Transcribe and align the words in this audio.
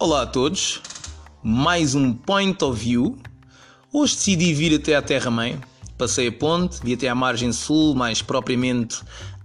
Olá 0.00 0.22
a 0.22 0.26
todos, 0.26 0.80
mais 1.42 1.96
um 1.96 2.12
Point 2.12 2.62
of 2.62 2.78
View. 2.78 3.18
Hoje 3.92 4.14
decidi 4.14 4.54
vir 4.54 4.76
até 4.76 4.94
à 4.94 5.02
Terra-mãe. 5.02 5.58
Passei 5.98 6.28
a 6.28 6.32
ponte, 6.32 6.78
vi 6.84 6.94
até 6.94 7.08
à 7.08 7.16
margem 7.16 7.52
sul, 7.52 7.96
mais 7.96 8.22
propriamente 8.22 9.00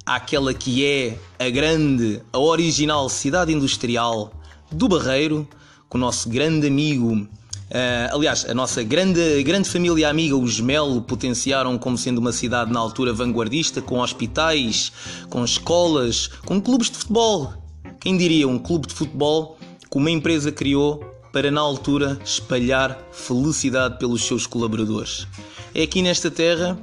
àquela 0.06 0.54
que 0.54 0.86
é 0.86 1.18
a 1.40 1.50
grande, 1.50 2.22
a 2.32 2.38
original 2.38 3.10
cidade 3.10 3.52
industrial 3.52 4.32
do 4.72 4.88
Barreiro, 4.88 5.48
com 5.90 5.98
o 5.98 6.02
nosso 6.02 6.30
grande 6.30 6.68
amigo 6.68 7.28
Uh, 7.74 8.14
aliás, 8.14 8.46
a 8.48 8.54
nossa 8.54 8.84
grande, 8.84 9.42
grande 9.42 9.68
família 9.68 10.08
amiga, 10.08 10.38
os 10.38 10.60
Melo, 10.60 11.02
potenciaram 11.02 11.76
como 11.76 11.98
sendo 11.98 12.20
uma 12.20 12.32
cidade 12.32 12.72
na 12.72 12.80
altura 12.80 13.12
vanguardista, 13.12 13.82
com 13.82 13.98
hospitais, 13.98 14.92
com 15.28 15.44
escolas, 15.44 16.28
com 16.46 16.62
clubes 16.62 16.92
de 16.92 16.98
futebol. 16.98 17.52
Quem 18.00 18.16
diria 18.16 18.48
um 18.48 18.60
clube 18.60 18.86
de 18.86 18.94
futebol 18.94 19.58
que 19.94 19.98
uma 20.00 20.10
empresa 20.10 20.52
criou 20.52 20.98
para, 21.32 21.52
na 21.52 21.62
altura, 21.62 22.20
espalhar 22.26 23.00
felicidade 23.12 24.00
pelos 24.00 24.24
seus 24.24 24.48
colaboradores? 24.48 25.28
É 25.76 25.84
aqui 25.84 26.02
nesta 26.02 26.32
terra 26.32 26.76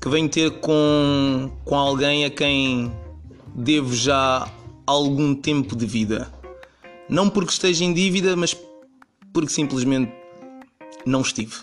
que 0.00 0.08
venho 0.08 0.30
ter 0.30 0.50
com, 0.60 1.52
com 1.62 1.76
alguém 1.76 2.24
a 2.24 2.30
quem 2.30 2.90
devo 3.54 3.94
já 3.94 4.50
algum 4.86 5.34
tempo 5.34 5.76
de 5.76 5.84
vida. 5.84 6.32
Não 7.06 7.28
porque 7.28 7.52
esteja 7.52 7.84
em 7.84 7.92
dívida, 7.92 8.34
mas 8.34 8.56
porque 9.30 9.50
simplesmente 9.50 10.10
não 11.04 11.20
estive. 11.20 11.54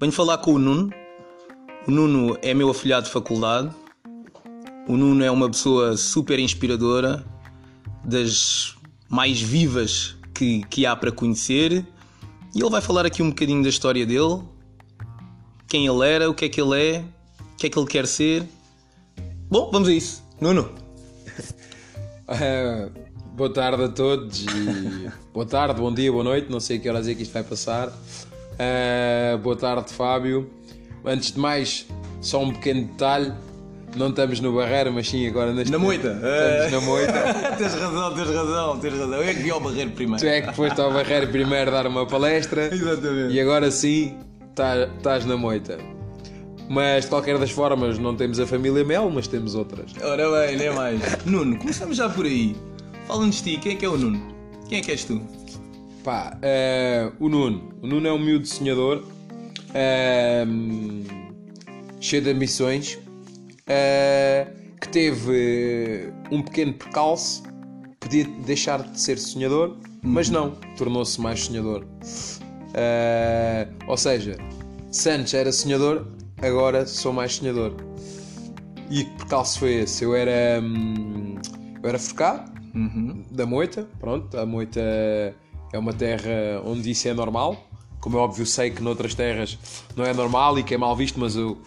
Venho 0.00 0.10
falar 0.10 0.38
com 0.38 0.54
o 0.54 0.58
Nuno. 0.58 0.92
O 1.86 1.92
Nuno 1.92 2.36
é 2.42 2.52
meu 2.52 2.70
afilhado 2.70 3.06
de 3.06 3.12
faculdade. 3.12 3.70
O 4.88 4.96
Nuno 4.96 5.22
é 5.22 5.30
uma 5.30 5.48
pessoa 5.48 5.96
super 5.96 6.40
inspiradora, 6.40 7.24
das 8.04 8.74
mais 9.08 9.40
vivas 9.40 10.16
que, 10.34 10.64
que 10.68 10.84
há 10.84 10.96
para 10.96 11.12
conhecer. 11.12 11.86
E 12.54 12.60
ele 12.60 12.70
vai 12.70 12.80
falar 12.80 13.06
aqui 13.06 13.22
um 13.22 13.30
bocadinho 13.30 13.62
da 13.62 13.68
história 13.68 14.04
dele, 14.04 14.42
quem 15.68 15.86
ele 15.86 16.06
era, 16.06 16.30
o 16.30 16.34
que 16.34 16.44
é 16.44 16.48
que 16.48 16.60
ele 16.60 16.80
é, 16.80 17.04
o 17.52 17.56
que 17.56 17.66
é 17.66 17.70
que 17.70 17.78
ele 17.78 17.86
quer 17.86 18.06
ser. 18.06 18.44
Bom, 19.48 19.70
vamos 19.72 19.88
a 19.88 19.92
isso. 19.92 20.22
Nuno. 20.40 20.70
Uh, 22.28 22.90
boa 23.34 23.52
tarde 23.52 23.82
a 23.82 23.88
todos 23.88 24.42
e 24.42 25.10
boa 25.34 25.46
tarde, 25.46 25.80
bom 25.80 25.92
dia, 25.92 26.12
boa 26.12 26.24
noite. 26.24 26.50
Não 26.50 26.60
sei 26.60 26.78
que 26.78 26.88
horas 26.88 27.08
é 27.08 27.14
que 27.14 27.22
isto 27.22 27.32
vai 27.32 27.42
passar. 27.42 27.88
Uh, 27.88 29.38
boa 29.38 29.56
tarde, 29.56 29.92
Fábio. 29.92 30.50
Antes 31.04 31.32
de 31.32 31.38
mais, 31.40 31.86
só 32.20 32.42
um 32.42 32.52
pequeno 32.52 32.86
detalhe. 32.86 33.32
Não 33.96 34.08
estamos 34.08 34.40
no 34.40 34.52
Barreiro, 34.52 34.92
mas 34.92 35.08
sim 35.08 35.26
agora 35.26 35.52
neste 35.52 35.70
Na 35.70 35.78
moita. 35.78 36.20
Estamos 36.20 36.72
na 36.72 36.80
moita. 36.80 37.12
tens 37.56 37.74
razão, 37.74 38.14
tens 38.14 38.28
razão, 38.28 38.78
tens 38.78 38.92
razão. 38.92 39.14
Eu 39.14 39.22
é 39.22 39.34
que 39.34 39.42
vi 39.42 39.50
ao 39.50 39.60
Barreiro 39.60 39.90
primeiro. 39.92 40.20
Tu 40.20 40.26
é 40.26 40.40
que 40.42 40.52
foste 40.52 40.80
ao 40.80 40.92
Barreiro 40.92 41.28
primeiro 41.28 41.70
dar 41.70 41.86
uma 41.86 42.04
palestra. 42.06 42.66
Exatamente. 42.74 43.34
E 43.34 43.40
agora 43.40 43.70
sim, 43.70 44.16
tá, 44.54 44.88
estás 44.96 45.24
na 45.24 45.36
moita. 45.36 45.78
Mas 46.68 47.04
de 47.04 47.10
qualquer 47.10 47.38
das 47.38 47.50
formas, 47.50 47.98
não 47.98 48.16
temos 48.16 48.40
a 48.40 48.46
família 48.46 48.84
Mel, 48.84 49.10
mas 49.10 49.28
temos 49.28 49.54
outras. 49.54 49.92
Ora 50.02 50.30
bem, 50.30 50.56
nem 50.56 50.70
mais. 50.74 51.00
Nuno, 51.24 51.58
começamos 51.58 51.96
já 51.96 52.08
por 52.08 52.24
aí. 52.24 52.56
Fala-nos 53.06 53.42
de 53.42 53.54
ti, 53.54 53.60
quem 53.60 53.72
é 53.72 53.74
que 53.76 53.84
é 53.84 53.88
o 53.88 53.98
Nuno? 53.98 54.34
Quem 54.68 54.78
é 54.78 54.80
que 54.80 54.90
és 54.90 55.04
tu? 55.04 55.20
Pá, 56.02 56.36
uh, 56.36 57.12
o 57.18 57.28
Nuno. 57.28 57.74
O 57.82 57.86
Nuno 57.86 58.08
é 58.08 58.12
um 58.12 58.18
miúdo 58.18 58.46
sonhador, 58.46 59.04
uh, 59.70 60.44
cheio 62.00 62.22
de 62.22 62.30
ambições, 62.30 62.98
uh, 63.68 64.78
que 64.80 64.88
teve 64.88 66.12
um 66.30 66.42
pequeno 66.42 66.74
percalço, 66.74 67.42
podia 68.00 68.24
deixar 68.46 68.82
de 68.82 69.00
ser 69.00 69.18
sonhador, 69.18 69.76
mas 70.02 70.28
não, 70.28 70.50
tornou-se 70.76 71.20
mais 71.20 71.44
sonhador. 71.44 71.86
ou 73.86 73.96
seja, 73.96 74.36
Santos 74.90 75.34
era 75.34 75.50
sonhador, 75.50 76.06
agora 76.40 76.86
sou 76.86 77.12
mais 77.12 77.34
sonhador. 77.36 77.74
E 78.90 79.04
que 79.04 79.10
percalço 79.16 79.58
foi 79.58 79.74
esse? 79.74 80.04
Eu 80.04 80.14
era, 80.14 80.60
um, 80.60 81.36
eu 81.82 81.88
era 81.88 81.98
focado 81.98 82.52
uhum. 82.74 83.24
da 83.30 83.46
moita, 83.46 83.88
pronto, 83.98 84.38
a 84.38 84.44
moita 84.44 84.80
é 85.72 85.78
uma 85.78 85.92
terra 85.92 86.62
onde 86.64 86.90
isso 86.90 87.08
é 87.08 87.14
normal. 87.14 87.56
Como 88.00 88.18
é 88.18 88.20
óbvio, 88.20 88.44
sei 88.44 88.70
que 88.70 88.82
noutras 88.82 89.14
terras 89.14 89.58
não 89.96 90.04
é 90.04 90.12
normal 90.12 90.58
e 90.58 90.62
que 90.62 90.74
é 90.74 90.78
mal 90.78 90.94
visto, 90.94 91.18
mas 91.18 91.34
eu. 91.34 91.60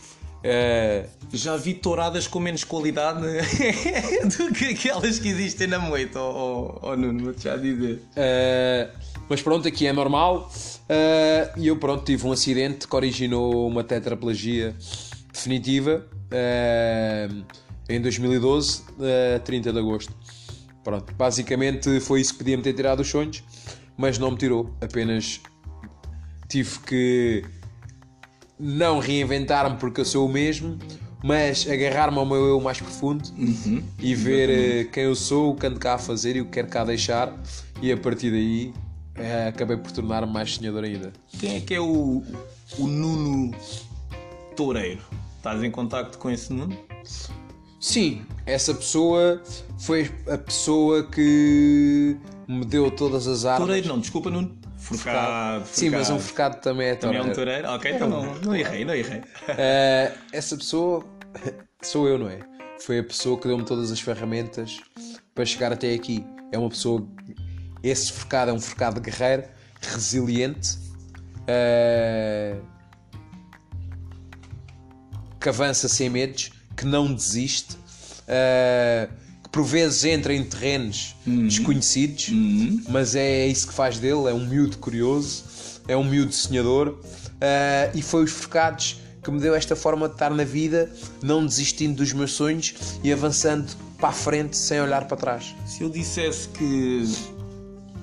É... 0.43 1.05
Já 1.33 1.57
vi 1.57 1.73
touradas 1.73 2.27
com 2.27 2.39
menos 2.39 2.63
qualidade 2.63 3.21
do 4.37 4.53
que 4.53 4.65
aquelas 4.65 5.19
que 5.19 5.27
existem 5.27 5.67
na 5.67 5.79
moita, 5.79 6.19
ou 6.19 6.79
oh, 6.81 6.89
oh, 6.91 6.95
Nuno, 6.95 7.25
vou-te 7.25 7.43
já 7.43 7.57
dizer. 7.57 8.01
É... 8.15 8.89
Mas 9.29 9.41
pronto, 9.41 9.67
aqui 9.67 9.87
é 9.87 9.93
normal. 9.93 10.49
Uh, 10.89 11.59
e 11.59 11.67
eu 11.67 11.75
pronto, 11.77 12.05
tive 12.05 12.25
um 12.25 12.31
acidente 12.31 12.87
que 12.87 12.95
originou 12.95 13.67
uma 13.67 13.83
tetraplegia 13.83 14.73
definitiva 15.33 16.05
uh, 16.31 17.45
em 17.89 17.99
2012, 17.99 18.81
uh, 18.81 19.39
30 19.43 19.73
de 19.73 19.79
agosto. 19.79 20.15
Pronto, 20.83 21.13
basicamente 21.15 21.99
foi 21.99 22.21
isso 22.21 22.31
que 22.31 22.39
podia 22.39 22.55
me 22.55 22.63
ter 22.63 22.71
tirado 22.71 23.01
os 23.01 23.09
sonhos 23.09 23.43
mas 23.97 24.19
não 24.19 24.31
me 24.31 24.37
tirou. 24.37 24.71
Apenas 24.79 25.41
tive 26.47 26.79
que 26.79 27.43
não 28.59 28.99
reinventar-me 28.99 29.77
porque 29.77 30.01
eu 30.01 30.05
sou 30.05 30.25
o 30.25 30.29
mesmo, 30.29 30.77
mas 31.23 31.67
agarrar-me 31.69 32.17
ao 32.17 32.25
meu 32.25 32.45
eu 32.45 32.59
mais 32.61 32.79
profundo 32.79 33.23
uhum. 33.37 33.83
e 33.99 34.15
ver 34.15 34.49
Exatamente. 34.49 34.79
Eh, 34.79 34.91
quem 34.91 35.03
eu 35.03 35.15
sou, 35.15 35.51
o 35.51 35.55
que 35.55 35.67
ando 35.67 35.79
cá 35.79 35.95
a 35.95 35.97
fazer 35.97 36.35
e 36.35 36.41
o 36.41 36.45
que 36.45 36.51
quero 36.51 36.67
cá 36.67 36.83
deixar, 36.83 37.33
e 37.81 37.91
a 37.91 37.97
partir 37.97 38.31
daí 38.31 38.73
é, 39.15 39.47
acabei 39.47 39.77
por 39.77 39.91
tornar-me 39.91 40.31
mais 40.31 40.55
sonhador 40.55 40.83
ainda. 40.83 41.11
Quem 41.39 41.57
é 41.57 41.59
que 41.59 41.73
é 41.73 41.79
o, 41.79 42.23
o 42.77 42.87
Nuno 42.87 43.55
Toureiro? 44.55 45.01
Estás 45.37 45.63
em 45.63 45.71
contacto 45.71 46.17
com 46.17 46.29
esse 46.29 46.53
Nuno? 46.53 46.77
Sim, 47.79 48.21
essa 48.45 48.73
pessoa 48.73 49.41
foi 49.77 50.11
a 50.27 50.37
pessoa 50.37 51.03
que 51.03 52.17
me 52.47 52.65
deu 52.65 52.91
todas 52.91 53.27
as 53.27 53.45
armas. 53.45 53.65
Toureiro 53.65 53.87
não, 53.87 53.99
desculpa, 53.99 54.29
Nuno. 54.29 54.57
Forcado, 54.87 55.65
Sim, 55.67 55.89
mas 55.89 56.09
um 56.09 56.17
forcado 56.17 56.61
também 56.61 56.87
é 56.87 56.95
toureiro. 56.95 57.25
Também 57.25 57.29
é 57.29 57.31
um 57.31 57.35
toureiro? 57.35 57.69
Ok, 57.71 57.91
então 57.91 58.09
não, 58.09 58.35
não 58.35 58.55
errei, 58.55 58.85
não 58.85 58.95
errei. 58.95 59.19
Uh, 59.19 60.17
essa 60.31 60.55
pessoa 60.55 61.05
sou 61.83 62.07
eu, 62.07 62.17
não 62.17 62.29
é? 62.29 62.39
Foi 62.79 62.99
a 62.99 63.03
pessoa 63.03 63.37
que 63.37 63.47
deu-me 63.49 63.65
todas 63.65 63.91
as 63.91 63.99
ferramentas 63.99 64.79
para 65.35 65.43
chegar 65.45 65.73
até 65.73 65.93
aqui. 65.93 66.25
É 66.53 66.57
uma 66.57 66.69
pessoa. 66.69 67.05
Esse 67.83 68.13
forcado 68.13 68.51
é 68.51 68.53
um 68.53 68.61
forcado 68.61 69.01
guerreiro, 69.01 69.43
resiliente, 69.81 70.77
uh, 71.43 72.65
que 75.39 75.49
avança 75.49 75.89
sem 75.89 76.09
medos, 76.09 76.51
que 76.77 76.85
não 76.85 77.13
desiste. 77.13 77.75
Uh, 78.23 79.26
por 79.57 79.63
vezes 79.63 80.05
entra 80.05 80.35
em 80.35 80.43
terrenos 80.43 81.15
uhum. 81.25 81.47
desconhecidos, 81.47 82.27
uhum. 82.27 82.79
mas 82.89 83.15
é 83.15 83.47
isso 83.47 83.67
que 83.67 83.73
faz 83.73 83.97
dele, 83.97 84.29
é 84.29 84.33
um 84.33 84.45
miúdo 84.45 84.77
curioso, 84.77 85.45
é 85.87 85.97
um 85.97 86.03
miúdo 86.03 86.31
sonhador, 86.31 86.89
uh, 86.89 87.97
e 87.97 88.03
foi 88.03 88.23
os 88.23 88.29
focados 88.29 88.97
que 89.23 89.31
me 89.31 89.39
deu 89.39 89.55
esta 89.55 89.75
forma 89.75 90.07
de 90.07 90.13
estar 90.13 90.29
na 90.29 90.43
vida, 90.43 90.91
não 91.23 91.43
desistindo 91.43 91.95
dos 91.95 92.13
meus 92.13 92.33
sonhos 92.33 92.75
e 93.03 93.11
avançando 93.11 93.67
para 93.97 94.09
a 94.09 94.11
frente 94.11 94.55
sem 94.55 94.79
olhar 94.79 95.07
para 95.07 95.17
trás. 95.17 95.55
Se 95.65 95.81
eu 95.81 95.89
dissesse 95.89 96.49
que 96.49 97.01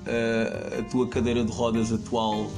uh, 0.05 0.79
a 0.81 0.83
tua 0.91 1.07
cadeira 1.07 1.41
de 1.41 1.53
rodas 1.53 1.89
atual 1.89 2.51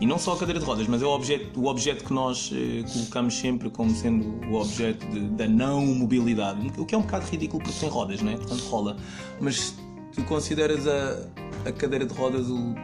e 0.00 0.06
não 0.06 0.18
só 0.18 0.34
a 0.34 0.38
cadeira 0.38 0.60
de 0.60 0.64
rodas, 0.64 0.86
mas 0.86 1.02
é 1.02 1.04
o 1.04 1.10
objeto, 1.10 1.60
o 1.60 1.66
objeto 1.66 2.04
que 2.04 2.12
nós 2.12 2.52
eh, 2.54 2.84
colocamos 2.92 3.34
sempre 3.34 3.68
como 3.68 3.90
sendo 3.90 4.46
o 4.48 4.54
objeto 4.60 5.04
de, 5.08 5.20
da 5.30 5.48
não 5.48 5.84
mobilidade. 5.86 6.70
O 6.78 6.86
que 6.86 6.94
é 6.94 6.98
um 6.98 7.02
bocado 7.02 7.26
ridículo 7.26 7.62
porque 7.62 7.78
tem 7.80 7.88
rodas, 7.88 8.22
não 8.22 8.30
é? 8.30 8.36
Portanto, 8.36 8.62
rola. 8.68 8.96
Mas 9.40 9.74
tu 10.14 10.22
consideras 10.24 10.86
a, 10.86 11.28
a 11.68 11.72
cadeira 11.72 12.06
de 12.06 12.14
rodas 12.14 12.48
o, 12.48 12.74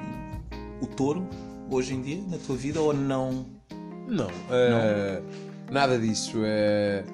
o 0.80 0.86
touro 0.86 1.24
hoje 1.70 1.94
em 1.94 2.02
dia 2.02 2.22
na 2.28 2.38
tua 2.38 2.56
vida 2.56 2.80
ou 2.80 2.92
não? 2.92 3.46
Não. 4.08 4.28
É, 4.50 5.22
nada 5.70 5.98
disso. 5.98 6.38
É, 6.44 7.04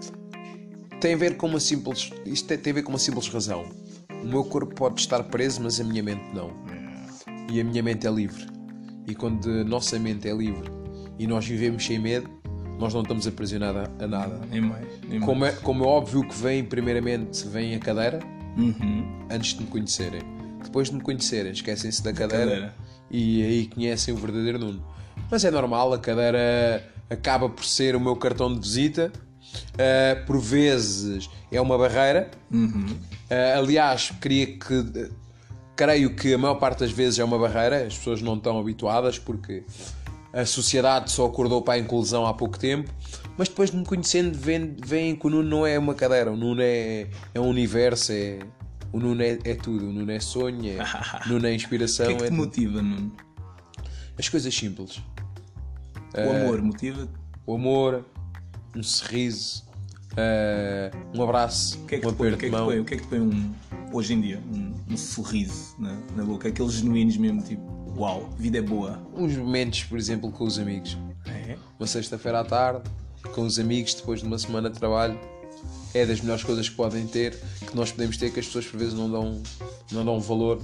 tem 0.99 1.12
a 1.12 1.17
ver 1.17 1.37
com 1.37 1.47
uma 1.47 1.61
simples. 1.61 2.11
Isto 2.25 2.56
tem 2.56 2.70
a 2.70 2.75
ver 2.75 2.82
com 2.82 2.91
uma 2.91 2.99
simples 2.99 3.29
razão. 3.29 3.67
O 4.23 4.26
meu 4.26 4.44
corpo 4.44 4.75
pode 4.75 5.00
estar 5.00 5.23
preso, 5.25 5.62
mas 5.62 5.79
a 5.79 5.85
minha 5.85 6.02
mente 6.02 6.25
não. 6.35 6.49
É. 6.49 7.52
E 7.52 7.61
a 7.61 7.64
minha 7.64 7.82
mente 7.82 8.06
é 8.06 8.11
livre. 8.11 8.60
E 9.11 9.15
quando 9.17 9.51
a 9.51 9.65
nossa 9.65 9.99
mente 9.99 10.29
é 10.29 10.33
livre 10.33 10.71
e 11.19 11.27
nós 11.27 11.45
vivemos 11.45 11.85
sem 11.85 11.99
medo, 11.99 12.31
nós 12.79 12.95
não 12.95 13.03
estamos 13.03 13.27
aprisionados 13.27 13.91
a 13.99 14.07
nada. 14.07 14.41
Nem 14.49 14.61
mais. 14.61 14.87
Nem 15.09 15.19
como, 15.19 15.45
É, 15.45 15.51
como 15.51 15.85
é 15.85 15.87
óbvio 15.89 16.29
que 16.29 16.35
vem, 16.37 16.62
primeiramente, 16.62 17.45
vem 17.49 17.75
a 17.75 17.81
cadeira, 17.81 18.21
uhum. 18.57 19.27
antes 19.29 19.55
de 19.55 19.62
me 19.62 19.67
conhecerem. 19.67 20.21
Depois 20.62 20.91
de 20.91 20.95
me 20.95 21.01
conhecerem, 21.01 21.51
esquecem-se 21.51 22.05
da 22.05 22.12
cadeira, 22.12 22.45
cadeira, 22.45 22.75
e 23.11 23.43
aí 23.43 23.67
conhecem 23.67 24.15
o 24.15 24.17
verdadeiro 24.17 24.61
Nuno. 24.61 24.87
Mas 25.29 25.45
é 25.45 25.51
normal, 25.51 25.93
a 25.93 25.99
cadeira 25.99 26.89
acaba 27.11 27.49
por 27.49 27.65
ser 27.65 27.97
o 27.97 28.01
meu 28.01 28.15
cartão 28.15 28.55
de 28.55 28.61
visita. 28.61 29.11
Uh, 29.75 30.25
por 30.25 30.39
vezes 30.39 31.29
é 31.51 31.61
uma 31.61 31.77
barreira. 31.77 32.31
Uhum. 32.53 32.87
Uh, 32.87 33.59
aliás, 33.59 34.12
queria 34.21 34.47
que 34.47 35.11
creio 35.81 36.15
que 36.15 36.35
a 36.35 36.37
maior 36.37 36.56
parte 36.56 36.81
das 36.81 36.91
vezes 36.91 37.19
é 37.19 37.25
uma 37.25 37.38
barreira, 37.38 37.87
as 37.87 37.97
pessoas 37.97 38.21
não 38.21 38.37
estão 38.37 38.61
habituadas 38.61 39.19
porque 39.19 39.65
a 40.31 40.44
sociedade 40.44 41.11
só 41.11 41.25
acordou 41.25 41.62
para 41.62 41.73
a 41.75 41.79
inclusão 41.79 42.27
há 42.27 42.35
pouco 42.35 42.59
tempo, 42.59 42.93
mas 43.38 43.49
depois 43.49 43.71
de 43.71 43.79
me 43.79 43.85
conhecendo 43.87 44.38
veem, 44.38 45.17
que 45.17 45.27
o 45.27 45.31
Nuno 45.31 45.49
não 45.49 45.67
é 45.67 45.79
uma 45.79 45.94
cadeira, 45.94 46.31
o 46.31 46.37
Nuno 46.37 46.61
é, 46.61 47.06
é 47.32 47.41
um 47.41 47.49
universo, 47.49 48.12
é, 48.12 48.41
o 48.93 49.00
Nuno 49.00 49.23
é, 49.23 49.38
é 49.43 49.55
tudo, 49.55 49.88
o 49.88 49.93
Nuno 49.93 50.12
é 50.12 50.21
sonho, 50.21 50.71
é, 50.71 50.77
o 51.25 51.29
Nuno 51.31 51.47
é 51.47 51.55
inspiração. 51.55 52.05
O 52.05 52.09
que 52.09 52.12
é 52.12 52.17
que 52.17 52.23
te 52.25 52.29
tudo. 52.29 52.37
motiva, 52.37 52.83
Nuno? 52.83 53.12
As 54.19 54.29
coisas 54.29 54.55
simples. 54.55 55.00
O 56.15 56.31
amor 56.31 56.61
motiva-te? 56.61 57.12
O 57.47 57.55
amor, 57.55 58.05
um 58.76 58.83
sorriso, 58.83 59.65
eh, 60.15 60.91
um 61.15 61.23
abraço, 61.23 61.79
O 61.79 61.87
que 61.87 61.94
é 61.94 61.99
que 62.00 62.06
um 62.06 62.11
aperto 62.11 62.44
é 62.44 62.49
de 62.49 62.50
mão. 62.50 62.69
o 62.69 62.85
que 62.85 62.94
é 62.94 62.97
que 62.99 63.03
te 63.03 63.09
põe 63.09 63.21
um, 63.21 63.55
hoje 63.92 64.14
em 64.14 64.20
dia 64.20 64.42
um, 64.52 64.75
um 64.92 64.96
sorriso 64.96 65.75
na, 65.78 65.96
na 66.16 66.25
boca? 66.25 66.48
Aqueles 66.48 66.72
genuínos 66.75 67.16
mesmo, 67.16 67.42
tipo, 67.42 67.62
uau, 67.96 68.31
vida 68.38 68.58
é 68.58 68.62
boa. 68.62 69.00
Uns 69.16 69.37
momentos, 69.37 69.84
por 69.84 69.98
exemplo, 69.98 70.31
com 70.31 70.44
os 70.44 70.58
amigos. 70.58 70.96
É? 71.26 71.56
Uma 71.78 71.87
sexta-feira 71.87 72.40
à 72.40 72.44
tarde, 72.44 72.82
com 73.34 73.42
os 73.42 73.58
amigos, 73.58 73.94
depois 73.94 74.20
de 74.20 74.26
uma 74.26 74.38
semana 74.38 74.70
de 74.70 74.78
trabalho. 74.78 75.19
É 75.92 76.06
das 76.06 76.20
melhores 76.20 76.44
coisas 76.44 76.69
que 76.69 76.76
podem 76.76 77.04
ter, 77.06 77.37
que 77.66 77.75
nós 77.75 77.90
podemos 77.90 78.16
ter, 78.16 78.32
que 78.32 78.38
as 78.38 78.46
pessoas 78.46 78.64
por 78.64 78.78
vezes 78.78 78.94
não 78.94 79.10
dão, 79.10 79.42
não 79.90 80.04
dão 80.04 80.20
valor. 80.20 80.62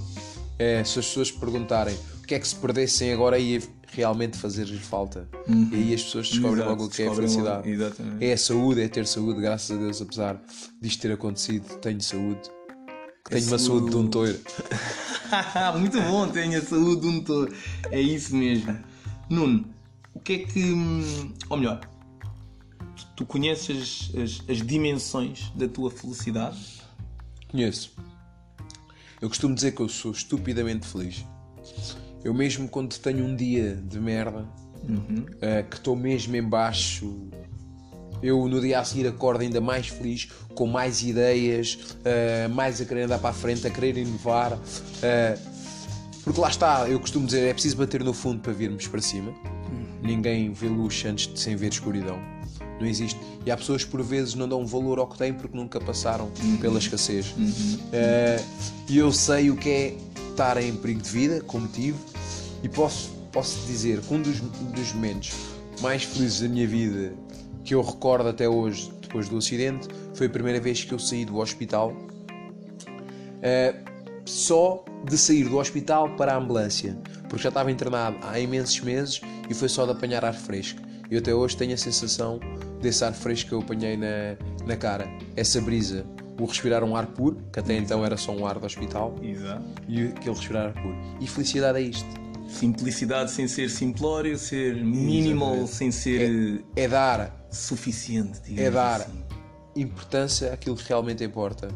É, 0.57 0.83
se 0.83 0.97
as 0.99 1.05
pessoas 1.05 1.29
perguntarem 1.31 1.95
o 2.23 2.25
que 2.27 2.33
é 2.33 2.39
que 2.39 2.47
se 2.47 2.55
perdessem 2.55 3.11
agora 3.11 3.37
ia 3.37 3.61
realmente 3.89 4.37
fazer-lhes 4.37 4.81
falta. 4.81 5.27
E 5.71 5.75
aí 5.75 5.93
as 5.93 6.03
pessoas 6.03 6.29
descobrem 6.29 6.55
Exato, 6.63 6.69
logo 6.69 6.85
o 6.85 6.89
que 6.89 7.01
é 7.01 7.05
a 7.05 7.09
logo, 7.09 7.21
felicidade. 7.21 7.69
exatamente. 7.69 8.25
É 8.25 8.33
a 8.33 8.37
saúde, 8.37 8.81
é 8.81 8.87
ter 8.87 9.05
saúde, 9.05 9.41
graças 9.41 9.77
a 9.77 9.79
Deus, 9.79 10.01
apesar 10.01 10.41
disto 10.81 11.01
ter 11.01 11.11
acontecido, 11.11 11.77
tenho 11.79 12.01
saúde. 12.01 12.41
Tenho 13.29 13.47
uma 13.47 13.59
saúde 13.59 13.89
de 13.89 13.95
um 13.97 14.07
toiro. 14.07 14.39
Muito 15.79 16.01
bom, 16.01 16.27
tenha 16.29 16.61
saúde 16.61 17.01
de 17.01 17.07
um 17.07 17.23
touro. 17.23 17.53
É 17.91 17.99
isso 17.99 18.35
mesmo. 18.35 18.77
Nuno, 19.29 19.65
o 20.13 20.19
que 20.19 20.33
é 20.33 20.37
que. 20.39 20.59
hum, 20.71 21.33
Ou 21.49 21.57
melhor, 21.57 21.81
tu, 23.15 23.25
conheces 23.25 24.09
as, 24.15 24.21
as- 24.21 24.49
as 24.49 24.57
dimensões 24.65 25.51
da 25.55 25.67
tua 25.67 25.91
felicidade? 25.91 26.57
Conheço. 27.49 27.93
Eu 29.19 29.27
costumo 29.29 29.53
dizer 29.55 29.73
que 29.73 29.81
eu 29.81 29.89
sou 29.89 30.11
estupidamente 30.11 30.87
feliz. 30.87 31.25
Eu 32.23 32.33
mesmo 32.33 32.67
quando 32.69 32.97
tenho 32.97 33.25
um 33.25 33.35
dia 33.35 33.75
de 33.75 33.99
merda, 33.99 34.47
eh, 35.41 35.63
que 35.63 35.75
estou 35.75 35.95
mesmo 35.95 36.35
em 36.35 36.43
baixo, 36.43 37.27
eu 38.21 38.47
no 38.47 38.59
dia 38.61 38.79
a 38.79 38.83
seguir 38.85 39.07
acordo 39.07 39.41
ainda 39.41 39.61
mais 39.61 39.87
feliz, 39.87 40.27
com 40.55 40.67
mais 40.67 41.01
ideias, 41.03 41.77
eh, 42.05 42.47
mais 42.47 42.81
a 42.81 42.85
querer 42.85 43.03
andar 43.03 43.19
para 43.19 43.29
a 43.29 43.33
frente, 43.33 43.65
a 43.67 43.69
querer 43.69 43.97
inovar. 43.97 44.57
eh, 45.01 45.37
porque 46.23 46.41
lá 46.41 46.49
está, 46.49 46.89
eu 46.89 46.99
costumo 46.99 47.25
dizer, 47.25 47.47
é 47.47 47.53
preciso 47.53 47.77
bater 47.77 48.03
no 48.03 48.13
fundo 48.13 48.41
para 48.41 48.51
virmos 48.51 48.85
para 48.87 49.01
cima. 49.01 49.33
Ninguém 50.01 50.51
vê 50.51 50.67
luz 50.67 51.03
antes 51.05 51.31
de 51.33 51.39
sem 51.39 51.55
ver 51.55 51.71
escuridão. 51.71 52.19
Não 52.79 52.85
existe. 52.85 53.17
E 53.45 53.49
há 53.49 53.55
pessoas 53.57 53.83
que 53.85 53.89
por 53.89 54.03
vezes 54.03 54.35
não 54.35 54.47
dão 54.47 54.65
valor 54.65 54.99
ao 54.99 55.07
que 55.07 55.17
têm 55.17 55.33
porque 55.33 55.55
nunca 55.57 55.79
passaram 55.79 56.29
pela 56.59 56.79
escassez. 56.79 57.33
Eh, 57.93 58.39
E 58.89 58.97
eu 58.97 59.11
sei 59.11 59.49
o 59.49 59.55
que 59.55 59.69
é 59.69 59.97
estar 60.31 60.61
em 60.61 60.75
perigo 60.75 61.01
de 61.01 61.09
vida, 61.09 61.41
como 61.41 61.67
tive, 61.67 61.97
e 62.61 62.67
posso, 62.69 63.09
posso 63.31 63.65
dizer 63.65 64.01
que 64.01 64.13
um 64.13 64.21
dos, 64.21 64.39
dos 64.41 64.93
momentos 64.93 65.31
mais 65.81 66.03
felizes 66.03 66.41
da 66.41 66.47
minha 66.49 66.67
vida 66.67 67.13
que 67.67 67.75
eu 67.75 67.81
recordo 67.81 68.29
até 68.29 68.47
hoje, 68.47 68.89
depois 69.01 69.27
do 69.27 69.37
acidente, 69.37 69.89
foi 70.13 70.27
a 70.27 70.29
primeira 70.29 70.57
vez 70.57 70.85
que 70.85 70.93
eu 70.93 70.99
saí 70.99 71.25
do 71.25 71.37
hospital 71.37 71.93
Uh, 73.37 73.87
só 74.25 74.83
de 75.05 75.15
sair 75.15 75.47
do 75.47 75.59
hospital 75.59 76.15
para 76.15 76.33
a 76.33 76.37
ambulância, 76.37 76.97
porque 77.29 77.43
já 77.43 77.49
estava 77.49 77.71
internado 77.71 78.17
há 78.23 78.39
imensos 78.39 78.81
meses 78.81 79.21
e 79.47 79.53
foi 79.53 79.69
só 79.69 79.85
de 79.85 79.91
apanhar 79.91 80.25
ar 80.25 80.33
fresco. 80.33 80.81
Eu 81.09 81.19
até 81.19 81.35
hoje 81.35 81.55
tenho 81.55 81.75
a 81.75 81.77
sensação 81.77 82.39
desse 82.81 83.05
ar 83.05 83.13
fresco 83.13 83.49
que 83.49 83.55
eu 83.55 83.59
apanhei 83.59 83.95
na, 83.95 84.35
na 84.65 84.75
cara, 84.75 85.07
essa 85.35 85.61
brisa, 85.61 86.03
o 86.41 86.45
respirar 86.45 86.83
um 86.83 86.95
ar 86.95 87.05
puro, 87.05 87.37
que 87.53 87.59
até 87.59 87.77
então 87.77 88.03
era 88.03 88.17
só 88.17 88.31
um 88.31 88.45
ar 88.45 88.57
do 88.57 88.65
hospital, 88.65 89.15
Exato. 89.21 89.63
e 89.87 90.07
aquele 90.07 90.35
respirar 90.35 90.65
ar 90.69 90.73
puro. 90.73 90.97
E 91.21 91.27
felicidade 91.27 91.77
é 91.77 91.81
isto: 91.81 92.09
Simplicidade 92.49 93.29
sem 93.29 93.47
ser 93.47 93.69
simplório, 93.69 94.35
ser 94.37 94.75
minimal 94.83 95.57
Exatamente. 95.57 95.75
sem 95.75 95.91
ser 95.91 96.65
é 96.75 96.87
dar 96.87 97.36
suficiente. 97.49 98.39
digamos 98.41 98.59
é 98.61 98.71
dar 98.71 99.01
assim. 99.01 99.23
importância 99.75 100.53
àquilo 100.53 100.75
que 100.75 100.87
realmente 100.87 101.23
importa. 101.23 101.67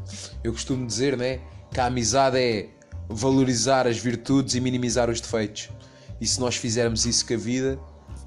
Eu 0.43 0.51
costumo 0.51 0.85
dizer 0.85 1.17
né, 1.17 1.39
que 1.71 1.79
a 1.79 1.85
amizade 1.85 2.37
é 2.37 2.69
valorizar 3.09 3.87
as 3.87 3.97
virtudes 3.97 4.55
e 4.55 4.59
minimizar 4.61 5.09
os 5.09 5.19
defeitos. 5.19 5.69
E 6.19 6.27
se 6.27 6.39
nós 6.39 6.55
fizermos 6.55 7.05
isso 7.05 7.25
com 7.25 7.33
a 7.33 7.37
vida, 7.37 7.79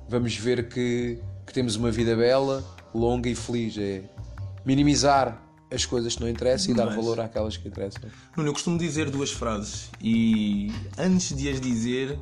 vamos 0.09 0.37
ver 0.37 0.69
que, 0.69 1.19
que 1.47 1.53
temos 1.53 1.77
uma 1.77 1.91
vida 1.91 2.17
bela, 2.17 2.65
longa 2.95 3.29
e 3.29 3.35
feliz. 3.35 3.77
É 3.79 4.03
minimizar 4.65 5.41
as 5.73 5.85
coisas 5.85 6.15
que 6.15 6.21
não 6.21 6.29
interessam 6.29 6.73
e 6.73 6.77
dar 6.77 6.87
Mas- 6.87 6.97
valor 6.97 7.21
àquelas 7.21 7.57
que 7.57 7.67
interessam. 7.69 8.03
Nuno, 8.37 8.49
eu 8.49 8.53
costumo 8.53 8.79
dizer 8.79 9.11
duas 9.11 9.31
frases 9.31 9.91
e 10.01 10.71
antes 10.99 11.37
de 11.37 11.49
as 11.49 11.61
dizer, 11.61 12.19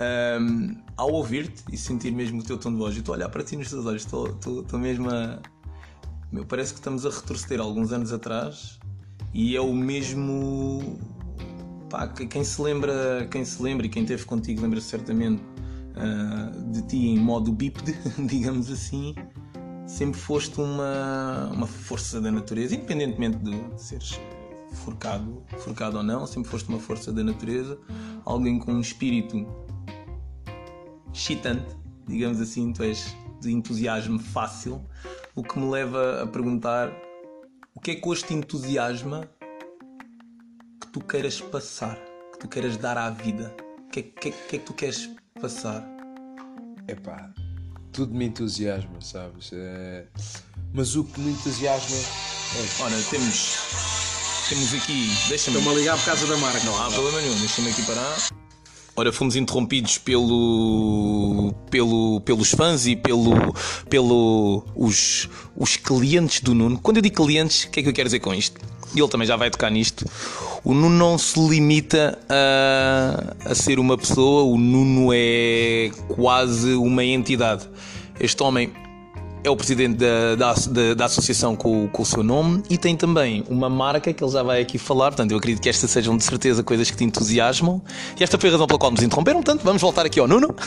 ahm, 0.00 0.76
ao 0.96 1.12
ouvir-te 1.12 1.62
e 1.70 1.76
sentir 1.76 2.10
mesmo 2.10 2.40
o 2.40 2.42
teu 2.44 2.56
tom 2.58 2.72
de 2.72 2.78
voz, 2.78 2.94
eu 2.94 3.00
estou 3.00 3.14
a 3.14 3.18
olhar 3.18 3.28
para 3.28 3.44
ti 3.44 3.56
nos 3.56 3.68
teus 3.68 3.84
olhos, 3.86 4.02
estou, 4.02 4.78
mesmo 4.78 5.10
a. 5.10 5.38
Meu, 6.32 6.44
parece 6.46 6.72
que 6.72 6.78
estamos 6.78 7.04
a 7.04 7.10
retroceder 7.10 7.60
alguns 7.60 7.92
anos 7.92 8.12
atrás 8.12 8.78
e 9.34 9.54
é 9.54 9.60
o 9.60 9.72
mesmo. 9.72 10.98
Pá, 11.90 12.08
que- 12.08 12.26
quem 12.26 12.44
se 12.44 12.62
lembra, 12.62 13.28
quem 13.30 13.44
se 13.44 13.62
lembra 13.62 13.86
e 13.86 13.88
quem 13.88 14.02
esteve 14.02 14.24
contigo 14.24 14.62
lembra-se 14.62 14.86
certamente 14.86 15.42
ah, 15.96 16.50
de 16.72 16.82
ti 16.82 17.08
em 17.08 17.18
modo 17.18 17.52
bípede, 17.52 17.96
digamos 18.26 18.70
assim. 18.70 19.14
Sempre 19.86 20.20
foste 20.20 20.60
uma, 20.60 21.50
uma 21.52 21.66
força 21.66 22.20
da 22.20 22.30
natureza, 22.30 22.76
independentemente 22.76 23.38
de 23.38 23.60
seres 23.76 24.20
forcado, 24.72 25.42
forcado 25.58 25.96
ou 25.96 26.02
não, 26.04 26.26
sempre 26.28 26.48
foste 26.48 26.68
uma 26.68 26.78
força 26.78 27.12
da 27.12 27.24
natureza, 27.24 27.76
alguém 28.24 28.58
com 28.60 28.72
um 28.72 28.80
espírito 28.80 29.44
excitante, 31.12 31.76
digamos 32.06 32.40
assim, 32.40 32.72
tu 32.72 32.82
és 32.82 33.14
de 33.40 33.52
entusiasmo 33.52 34.18
fácil, 34.18 34.84
o 35.34 35.42
que 35.42 35.58
me 35.58 35.70
leva 35.70 36.22
a 36.22 36.26
perguntar 36.26 36.92
o 37.74 37.80
que 37.80 37.92
é 37.92 37.94
que 37.94 38.08
hoje 38.08 38.24
te 38.24 38.34
entusiasma 38.34 39.28
que 40.80 40.86
tu 40.92 41.00
queiras 41.00 41.40
passar, 41.40 41.96
que 42.32 42.38
tu 42.38 42.48
queiras 42.48 42.76
dar 42.76 42.98
à 42.98 43.08
vida? 43.08 43.54
O 43.86 43.90
que 43.90 44.00
é, 44.00 44.02
que 44.02 44.30
que 44.30 44.56
é 44.56 44.58
que 44.58 44.66
tu 44.66 44.74
queres 44.74 45.08
passar? 45.40 45.82
Epá, 46.86 47.32
tudo 47.92 48.14
me 48.14 48.26
entusiasma, 48.26 49.00
sabes? 49.00 49.50
É, 49.52 50.06
Mas 50.74 50.94
o 50.96 51.04
que 51.04 51.20
me 51.20 51.30
entusiasma 51.30 51.96
é. 51.96 52.82
Ora, 52.82 52.96
temos, 53.08 53.56
temos 54.48 54.74
aqui, 54.74 55.08
deixa-me 55.28 55.56
Estou-me 55.56 55.68
a 55.68 55.80
ligar 55.80 55.96
por 55.96 56.04
causa 56.04 56.26
da 56.26 56.36
marca. 56.36 56.60
Não 56.64 56.82
há 56.82 56.90
problema 56.90 57.20
nenhum, 57.20 57.38
deixa-me 57.38 57.70
aqui 57.70 57.82
parar. 57.86 58.39
Ora, 59.00 59.10
fomos 59.10 59.34
interrompidos 59.34 59.96
pelo, 59.96 61.54
pelo, 61.70 62.20
pelos 62.20 62.50
fãs 62.50 62.86
e 62.86 62.94
pelo, 62.94 63.32
pelo 63.88 64.62
os, 64.76 65.26
os 65.56 65.74
clientes 65.78 66.42
do 66.42 66.54
Nuno. 66.54 66.78
Quando 66.78 66.98
eu 66.98 67.02
digo 67.02 67.24
clientes, 67.24 67.64
o 67.64 67.70
que 67.70 67.80
é 67.80 67.82
que 67.82 67.88
eu 67.88 67.94
quero 67.94 68.08
dizer 68.08 68.20
com 68.20 68.34
isto? 68.34 68.60
E 68.94 69.00
ele 69.00 69.08
também 69.08 69.26
já 69.26 69.36
vai 69.36 69.48
tocar 69.48 69.70
nisto. 69.70 70.04
O 70.62 70.74
Nuno 70.74 70.94
não 70.94 71.16
se 71.16 71.40
limita 71.40 72.18
a, 72.28 73.50
a 73.50 73.54
ser 73.54 73.78
uma 73.78 73.96
pessoa, 73.96 74.42
o 74.42 74.58
Nuno 74.58 75.12
é 75.14 75.90
quase 76.08 76.74
uma 76.74 77.02
entidade. 77.02 77.66
Este 78.20 78.42
homem 78.42 78.70
é 79.42 79.48
o 79.50 79.56
presidente 79.56 79.96
da, 79.96 80.34
da, 80.36 80.52
da- 80.54 80.94
da 80.94 81.04
associação 81.06 81.56
com, 81.56 81.84
o- 81.84 81.88
com 81.88 82.02
o 82.02 82.06
seu 82.06 82.22
nome 82.22 82.62
e 82.68 82.76
tem 82.76 82.94
também 82.96 83.42
uma 83.48 83.68
marca 83.70 84.12
que 84.12 84.22
ele 84.22 84.30
já 84.30 84.42
vai 84.42 84.60
aqui 84.60 84.76
falar. 84.78 85.06
Portanto, 85.10 85.30
eu 85.30 85.38
acredito 85.38 85.62
que 85.62 85.68
estas 85.68 85.90
sejam 85.90 86.16
de 86.16 86.24
certeza 86.24 86.62
coisas 86.62 86.90
que 86.90 86.96
te 86.96 87.04
entusiasmam. 87.04 87.82
E 88.18 88.22
esta 88.22 88.38
foi 88.38 88.48
a 88.50 88.52
razão 88.52 88.66
pela 88.66 88.78
qual 88.78 88.90
nos 88.92 89.02
interromperam. 89.02 89.42
Portanto, 89.42 89.62
vamos 89.64 89.80
voltar 89.80 90.04
aqui 90.06 90.20
ao 90.20 90.28
Nuno. 90.28 90.54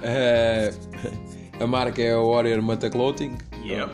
É, 0.00 0.72
a 1.58 1.66
marca 1.66 2.00
é 2.00 2.12
a 2.12 2.20
Warrior 2.20 2.62
Mata 2.62 2.88
Clothing. 2.88 3.36
Yep. 3.64 3.90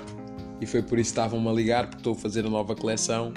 E 0.60 0.66
foi 0.66 0.82
por 0.82 0.98
isso 0.98 1.14
que 1.14 1.18
estavam-me 1.18 1.48
a 1.48 1.52
ligar, 1.52 1.84
porque 1.86 1.96
estou 1.96 2.12
a 2.12 2.16
fazer 2.16 2.44
a 2.44 2.50
nova 2.50 2.74
coleção. 2.74 3.32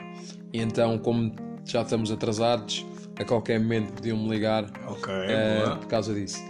E 0.52 0.60
então, 0.60 0.98
como 0.98 1.34
já 1.66 1.82
estamos 1.82 2.12
atrasados, 2.12 2.86
a 3.18 3.24
qualquer 3.24 3.58
momento 3.60 3.94
podiam-me 3.94 4.28
ligar 4.30 4.66
Ok, 4.86 5.14
eh, 5.14 5.62
boa. 5.64 5.78
por 5.78 5.88
causa 5.88 6.14
disso. 6.14 6.44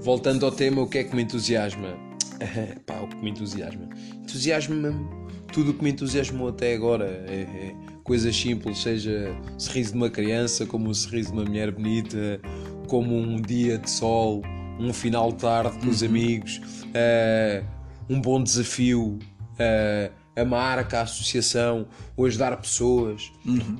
Voltando 0.00 0.44
ao 0.44 0.50
tema, 0.50 0.82
o 0.82 0.88
que 0.88 0.98
é 0.98 1.04
que 1.04 1.14
me 1.14 1.22
entusiasma? 1.22 1.94
Pá, 2.84 2.94
que 3.16 3.24
me 3.24 3.30
entusiasma? 3.30 3.88
Entusiasma-me 4.22 5.08
tudo 5.52 5.70
o 5.70 5.74
que 5.74 5.82
me 5.82 5.90
entusiasmou 5.90 6.48
até 6.48 6.74
agora. 6.74 7.06
É, 7.28 7.42
é 7.42 7.96
coisas 8.06 8.36
simples, 8.36 8.78
seja 8.78 9.36
o 9.56 9.60
sorriso 9.60 9.90
de 9.90 9.96
uma 9.96 10.08
criança, 10.08 10.64
como 10.64 10.90
o 10.90 10.94
sorriso 10.94 11.32
de 11.32 11.38
uma 11.38 11.44
mulher 11.44 11.72
bonita, 11.72 12.40
como 12.86 13.16
um 13.16 13.40
dia 13.40 13.78
de 13.78 13.90
sol, 13.90 14.42
um 14.78 14.92
final 14.92 15.32
de 15.32 15.38
tarde 15.38 15.76
com 15.78 15.88
os 15.88 16.04
amigos, 16.04 16.60
eh, 16.94 17.64
um 18.08 18.20
bom 18.20 18.40
desafio, 18.40 19.18
eh, 19.58 20.12
a 20.36 20.44
marca, 20.44 21.00
a 21.00 21.02
associação, 21.02 21.88
o 22.16 22.24
ajudar 22.26 22.56
pessoas, 22.58 23.32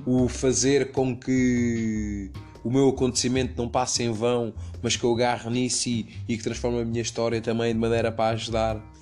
o 0.04 0.28
fazer 0.28 0.90
com 0.90 1.16
que 1.16 2.30
o 2.64 2.70
meu 2.70 2.88
acontecimento 2.88 3.54
não 3.56 3.68
passe 3.68 4.02
em 4.02 4.10
vão, 4.10 4.52
mas 4.82 4.96
que 4.96 5.04
eu 5.04 5.14
agarre 5.14 5.48
nisso 5.50 5.88
e, 5.88 6.08
e 6.28 6.36
que 6.36 6.42
transforme 6.42 6.80
a 6.80 6.84
minha 6.84 7.02
história 7.02 7.40
também 7.40 7.72
de 7.72 7.78
maneira 7.78 8.10
para 8.10 8.34
ajudar. 8.34 8.95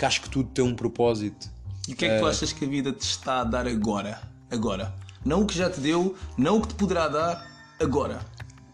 Que 0.00 0.06
acho 0.06 0.22
que 0.22 0.30
tudo 0.30 0.48
tem 0.48 0.64
um 0.64 0.74
propósito. 0.74 1.50
E 1.86 1.92
o 1.92 1.94
que 1.94 2.06
é 2.06 2.14
que 2.14 2.20
tu 2.20 2.26
achas 2.26 2.54
que 2.54 2.64
a 2.64 2.68
vida 2.68 2.90
te 2.90 3.02
está 3.02 3.42
a 3.42 3.44
dar 3.44 3.66
agora? 3.66 4.18
Agora. 4.50 4.94
Não 5.22 5.42
o 5.42 5.46
que 5.46 5.54
já 5.54 5.68
te 5.68 5.78
deu, 5.78 6.16
não 6.38 6.56
o 6.56 6.62
que 6.62 6.68
te 6.68 6.74
poderá 6.74 7.06
dar, 7.06 7.46
agora. 7.78 8.20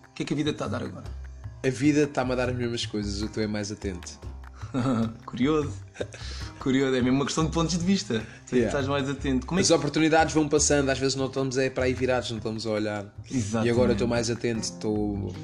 O 0.08 0.14
que 0.14 0.22
é 0.22 0.26
que 0.26 0.32
a 0.32 0.36
vida 0.36 0.52
te 0.52 0.54
está 0.54 0.66
a 0.66 0.68
dar 0.68 0.84
agora? 0.84 1.02
A 1.66 1.68
vida 1.68 2.04
está-me 2.04 2.30
a 2.30 2.36
dar 2.36 2.48
as 2.50 2.54
mesmas 2.54 2.86
coisas, 2.86 3.20
eu 3.20 3.26
estou 3.26 3.42
é 3.42 3.48
mais 3.48 3.72
atento. 3.72 4.20
Curioso. 5.26 5.72
Curioso, 6.60 6.94
é 6.94 7.02
mesmo 7.02 7.18
uma 7.18 7.24
questão 7.24 7.44
de 7.44 7.50
pontos 7.50 7.76
de 7.76 7.84
vista. 7.84 8.24
Tu 8.48 8.54
Yeah. 8.54 8.68
estás 8.68 8.86
mais 8.86 9.10
atento. 9.10 9.46
Como 9.46 9.58
é 9.58 9.62
As 9.62 9.66
que... 9.66 9.74
oportunidades 9.74 10.32
vão 10.32 10.48
passando, 10.48 10.90
às 10.90 10.98
vezes 11.00 11.16
não 11.16 11.26
estamos 11.26 11.58
é 11.58 11.68
para 11.68 11.86
aí 11.86 11.92
virados, 11.92 12.30
não 12.30 12.38
estamos 12.38 12.64
a 12.68 12.70
olhar. 12.70 13.04
Exatamente. 13.28 13.68
E 13.68 13.70
agora 13.72 13.92
estou 13.94 14.06
mais 14.06 14.30
atento, 14.30 14.60
estou. 14.60 15.34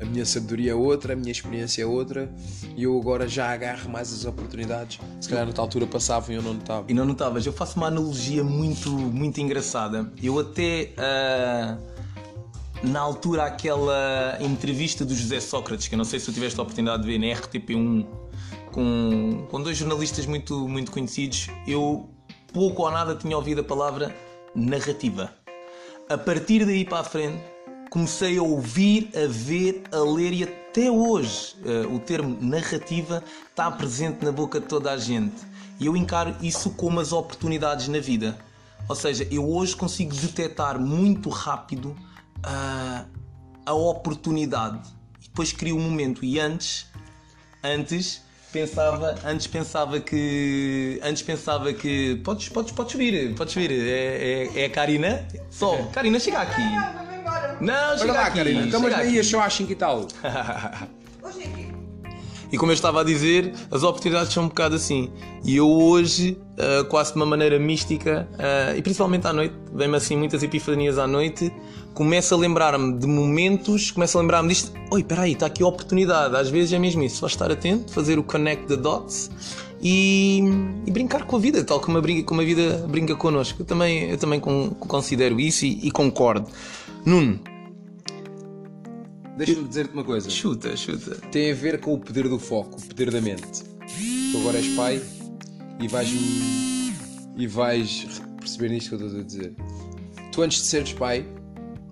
A 0.00 0.04
minha 0.04 0.26
sabedoria 0.26 0.72
é 0.72 0.74
outra, 0.74 1.14
a 1.14 1.16
minha 1.16 1.32
experiência 1.32 1.82
é 1.82 1.86
outra, 1.86 2.30
e 2.76 2.82
eu 2.82 2.98
agora 3.00 3.26
já 3.26 3.50
agarro 3.50 3.88
mais 3.88 4.12
as 4.12 4.24
oportunidades. 4.26 4.98
Se 5.20 5.28
calhar 5.28 5.44
noutra 5.44 5.62
altura 5.62 5.86
passavam 5.86 6.32
e 6.32 6.36
eu 6.36 6.42
não 6.42 6.54
notava. 6.54 6.84
E 6.88 6.94
não 6.94 7.04
notavas, 7.04 7.46
eu 7.46 7.52
faço 7.52 7.78
uma 7.78 7.86
analogia 7.86 8.44
muito, 8.44 8.90
muito 8.90 9.40
engraçada. 9.40 10.12
Eu 10.22 10.38
até. 10.38 10.92
ah, 10.98 11.78
na 12.82 13.00
altura, 13.00 13.44
aquela 13.44 14.36
entrevista 14.40 15.04
do 15.04 15.14
José 15.14 15.40
Sócrates, 15.40 15.88
que 15.88 15.94
eu 15.94 15.98
não 15.98 16.04
sei 16.04 16.20
se 16.20 16.26
tu 16.26 16.32
tiveste 16.32 16.58
a 16.60 16.62
oportunidade 16.62 17.02
de 17.02 17.08
ver 17.08 17.18
na 17.18 17.40
RTP1, 17.40 18.06
com, 18.70 19.46
com 19.50 19.62
dois 19.62 19.76
jornalistas 19.78 20.26
muito, 20.26 20.68
muito 20.68 20.92
conhecidos, 20.92 21.48
eu 21.66 22.10
pouco 22.52 22.82
ou 22.82 22.90
nada 22.90 23.14
tinha 23.14 23.36
ouvido 23.36 23.62
a 23.62 23.64
palavra 23.64 24.14
narrativa. 24.54 25.32
A 26.08 26.18
partir 26.18 26.64
daí 26.64 26.84
para 26.84 27.00
a 27.00 27.04
frente, 27.04 27.42
comecei 27.90 28.38
a 28.38 28.42
ouvir, 28.42 29.10
a 29.14 29.26
ver, 29.28 29.84
a 29.92 29.98
ler 29.98 30.32
e 30.32 30.42
até 30.44 30.90
hoje 30.90 31.56
eh, 31.64 31.86
o 31.86 31.98
termo 31.98 32.36
narrativa 32.40 33.22
está 33.48 33.70
presente 33.70 34.24
na 34.24 34.32
boca 34.32 34.60
de 34.60 34.66
toda 34.66 34.92
a 34.92 34.96
gente. 34.96 35.36
E 35.78 35.86
eu 35.86 35.96
encaro 35.96 36.34
isso 36.40 36.70
como 36.70 37.00
as 37.00 37.12
oportunidades 37.12 37.88
na 37.88 37.98
vida. 37.98 38.38
Ou 38.88 38.94
seja, 38.94 39.26
eu 39.30 39.48
hoje 39.48 39.74
consigo 39.74 40.14
detectar 40.14 40.80
muito 40.80 41.28
rápido 41.28 41.96
ah, 42.42 43.04
a 43.64 43.74
oportunidade 43.74 44.88
e 45.20 45.24
depois 45.24 45.52
crio 45.52 45.76
um 45.76 45.80
momento. 45.80 46.24
E 46.24 46.38
antes, 46.38 46.86
antes 47.62 48.22
pensava, 48.52 49.16
antes 49.24 49.46
pensava 49.46 50.00
que, 50.00 51.00
antes 51.02 51.22
pensava 51.22 51.72
que 51.72 52.16
podes, 52.24 52.48
podes, 52.48 52.72
podes 52.72 52.94
vir, 52.94 53.34
podes 53.34 53.54
vir. 53.54 53.70
É, 53.72 54.48
é, 54.54 54.62
é 54.62 54.64
a 54.66 54.70
Karina. 54.70 55.26
Só, 55.50 55.76
Karina, 55.92 56.18
chega 56.20 56.40
aqui. 56.40 57.05
Não, 57.60 57.88
Olha 57.90 57.98
chega 57.98 58.12
lá, 58.12 58.26
aqui. 58.26 58.36
Karina, 58.38 58.66
então 58.66 58.80
mas 58.80 58.90
chega 58.92 59.02
aí 59.02 59.18
aqui. 59.18 59.24
só 59.24 59.40
às 59.40 59.54
5 59.54 59.72
e 59.72 59.74
tal. 59.74 60.06
Hoje 61.22 61.42
é 61.42 61.44
aqui. 61.46 61.66
E 62.52 62.56
como 62.56 62.70
eu 62.70 62.74
estava 62.74 63.00
a 63.00 63.04
dizer, 63.04 63.52
as 63.72 63.82
oportunidades 63.82 64.32
são 64.32 64.44
um 64.44 64.48
bocado 64.48 64.76
assim. 64.76 65.10
E 65.44 65.56
eu 65.56 65.68
hoje, 65.68 66.38
ah, 66.58 66.84
quase 66.84 67.10
de 67.12 67.16
uma 67.16 67.26
maneira 67.26 67.58
mística, 67.58 68.28
ah, 68.38 68.74
e 68.76 68.82
principalmente 68.82 69.26
à 69.26 69.32
noite, 69.32 69.54
vem-me 69.74 69.96
assim 69.96 70.16
muitas 70.16 70.42
epifanias 70.42 70.96
à 70.98 71.06
noite, 71.08 71.52
começo 71.92 72.32
a 72.34 72.38
lembrar-me 72.38 72.98
de 72.98 73.06
momentos, 73.06 73.90
começo 73.90 74.16
a 74.16 74.20
lembrar-me 74.20 74.48
disto. 74.50 74.72
Oi, 74.92 75.00
espera 75.00 75.22
aí, 75.22 75.32
está 75.32 75.46
aqui 75.46 75.62
a 75.62 75.66
oportunidade. 75.66 76.36
Às 76.36 76.48
vezes 76.48 76.72
é 76.72 76.78
mesmo 76.78 77.02
isso, 77.02 77.16
só 77.16 77.26
estar 77.26 77.50
atento, 77.50 77.92
fazer 77.92 78.16
o 78.18 78.22
connect 78.22 78.66
the 78.68 78.76
dots 78.76 79.28
e, 79.82 80.40
e 80.86 80.90
brincar 80.92 81.24
com 81.24 81.34
a 81.36 81.38
vida, 81.40 81.64
tal 81.64 81.80
como 81.80 81.98
a, 81.98 82.00
brinca, 82.00 82.22
como 82.28 82.40
a 82.40 82.44
vida 82.44 82.84
brinca 82.88 83.16
connosco. 83.16 83.62
Eu 83.62 83.66
também, 83.66 84.10
eu 84.10 84.18
também 84.18 84.38
con- 84.38 84.70
considero 84.70 85.40
isso 85.40 85.64
e, 85.66 85.88
e 85.88 85.90
concordo. 85.90 86.46
Nuno, 87.06 87.38
Deixa-me 89.36 89.68
dizer-te 89.68 89.92
uma 89.92 90.02
coisa. 90.02 90.28
chuta, 90.28 90.76
chuta. 90.76 91.14
Tem 91.30 91.52
a 91.52 91.54
ver 91.54 91.78
com 91.78 91.94
o 91.94 91.98
poder 91.98 92.28
do 92.28 92.36
foco, 92.38 92.80
o 92.80 92.82
poder 92.88 93.12
da 93.12 93.20
mente. 93.20 93.62
Tu 94.32 94.38
agora 94.40 94.56
és 94.58 94.66
pai 94.74 95.00
e 95.78 95.86
vais 95.86 96.10
e 97.36 97.46
vais 97.46 98.06
perceber 98.40 98.70
nisto 98.70 98.88
que 98.88 98.94
eu 99.04 99.06
estou 99.06 99.20
a 99.20 99.24
dizer. 99.24 99.54
Tu 100.32 100.42
antes 100.42 100.62
de 100.62 100.66
seres 100.66 100.92
pai, 100.94 101.24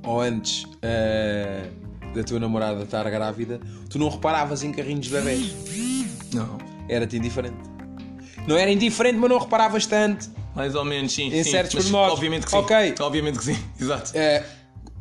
ou 0.03 0.21
antes 0.21 0.67
ah, 0.83 1.69
da 2.13 2.25
tua 2.25 2.41
namorada 2.41 2.83
estar 2.83 3.09
grávida, 3.09 3.61
tu 3.89 3.99
não 3.99 4.09
reparavas 4.09 4.65
em 4.65 4.73
carrinhos 4.73 5.07
de 5.07 5.13
bebés. 5.13 5.55
Não. 6.33 6.59
Era-te 6.89 7.17
indiferente. 7.19 7.57
Não 8.49 8.57
era 8.57 8.71
indiferente, 8.71 9.17
mas 9.19 9.31
não 9.31 9.39
reparavas 9.39 9.87
tanto. 9.87 10.29
Mais 10.57 10.75
ou 10.75 10.85
menos, 10.85 11.13
sim. 11.13 11.27
Em 11.27 11.45
sim, 11.45 11.51
certos 11.51 11.75
pormenores. 11.75 12.15
Obviamente 12.15 12.45
que 12.47 12.51
sim. 12.51 12.57
Ok. 12.57 12.95
Obviamente 13.01 13.39
que 13.39 13.45
sim, 13.45 13.57
exato. 13.81 14.11
Eh, 14.15 14.43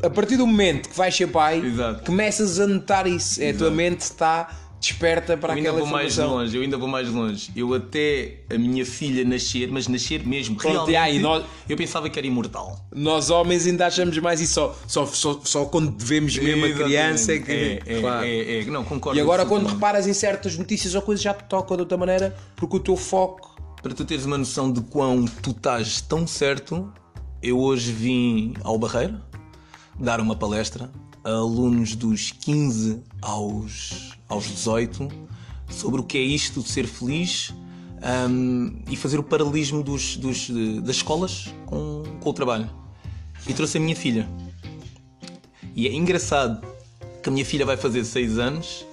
a 0.04 0.10
partir 0.10 0.38
do 0.38 0.46
momento 0.46 0.90
que 0.90 0.98
vais 0.98 1.16
ser 1.16 1.28
pai, 1.28 1.60
Exato. 1.66 2.04
começas 2.06 2.60
a 2.60 2.68
notar 2.68 3.08
isso. 3.08 3.42
É, 3.42 3.52
a 3.52 3.54
tua 3.54 3.72
mente 3.72 4.02
está 4.02 4.50
desperta 4.80 5.38
para 5.38 5.54
Eu 5.54 5.58
ainda 5.58 5.72
vou 5.72 5.86
mais 5.86 6.12
informação. 6.12 6.38
longe, 6.40 6.58
eu 6.58 6.62
ainda 6.62 6.78
vou 6.78 6.88
mais 6.90 7.08
longe. 7.10 7.50
Eu 7.56 7.74
até 7.74 8.40
a 8.54 8.58
minha 8.58 8.86
filha 8.86 9.24
nascer, 9.24 9.70
mas 9.72 9.88
nascer 9.88 10.28
mesmo, 10.28 10.58
Pronto, 10.58 10.74
realmente, 10.92 10.96
aí, 10.98 11.20
nós- 11.20 11.46
eu 11.70 11.78
pensava 11.78 12.10
que 12.10 12.20
era 12.20 12.28
imortal. 12.28 12.78
Nós 12.94 13.30
homens 13.30 13.66
ainda 13.66 13.88
achamos 13.88 14.18
mais 14.18 14.42
isso. 14.42 14.54
Só, 14.56 14.76
só, 14.86 15.06
só, 15.06 15.40
só 15.42 15.66
quando 15.66 15.96
vemos 15.98 16.38
mesmo 16.38 16.66
a 16.66 16.70
criança 16.74 17.32
é 17.34 17.40
que. 17.40 17.52
É, 17.52 17.80
é, 17.86 18.00
Claro. 18.02 18.26
é, 18.26 18.60
é, 18.60 18.66
não, 18.66 18.84
concordo. 18.84 19.18
E 19.18 19.22
agora, 19.22 19.44
quando 19.46 19.62
absolutamente. 19.68 19.76
reparas 19.76 20.08
em 20.08 20.14
certas 20.14 20.58
notícias 20.58 20.94
ou 20.96 21.02
coisas, 21.02 21.24
já 21.24 21.34
te 21.34 21.46
toca 21.46 21.76
de 21.76 21.82
outra 21.84 21.98
maneira, 21.98 22.36
porque 22.58 22.76
o 22.76 22.80
teu 22.82 22.98
foco. 22.98 23.56
Para 23.82 23.94
tu 23.94 24.04
teres 24.04 24.26
uma 24.26 24.38
noção 24.38 24.70
de 24.70 24.82
quão 24.82 25.24
tu 25.26 25.52
estás 25.52 26.02
tão 26.02 26.28
certo, 26.28 26.92
eu 27.42 27.58
hoje 27.58 27.90
vim 27.92 28.54
ao 28.64 28.78
Barreiro 28.78 29.16
dar 30.00 30.20
uma 30.20 30.36
palestra 30.36 30.92
a 31.24 31.30
alunos 31.30 31.96
dos 31.96 32.32
15 32.32 33.02
aos, 33.22 34.12
aos 34.28 34.46
18 34.46 35.08
sobre 35.70 36.02
o 36.02 36.04
que 36.04 36.18
é 36.18 36.22
isto 36.22 36.62
de 36.62 36.70
ser 36.70 36.86
feliz 36.86 37.54
hum, 38.30 38.82
e 38.90 38.96
fazer 38.96 39.20
o 39.20 39.24
paralelismo 39.24 39.82
dos, 39.82 40.18
dos, 40.18 40.50
das 40.82 40.98
escolas 40.98 41.54
com, 41.66 42.04
com 42.20 42.30
o 42.30 42.34
trabalho. 42.34 42.70
E 43.48 43.54
trouxe 43.54 43.78
a 43.78 43.82
minha 43.82 43.96
filha. 43.96 44.30
E 45.76 45.88
é 45.88 45.94
engraçado 45.94 46.66
que 47.22 47.30
a 47.30 47.32
minha 47.32 47.46
filha 47.46 47.66
vai 47.66 47.78
fazer 47.78 48.04
6 48.04 48.38
anos 48.38 48.86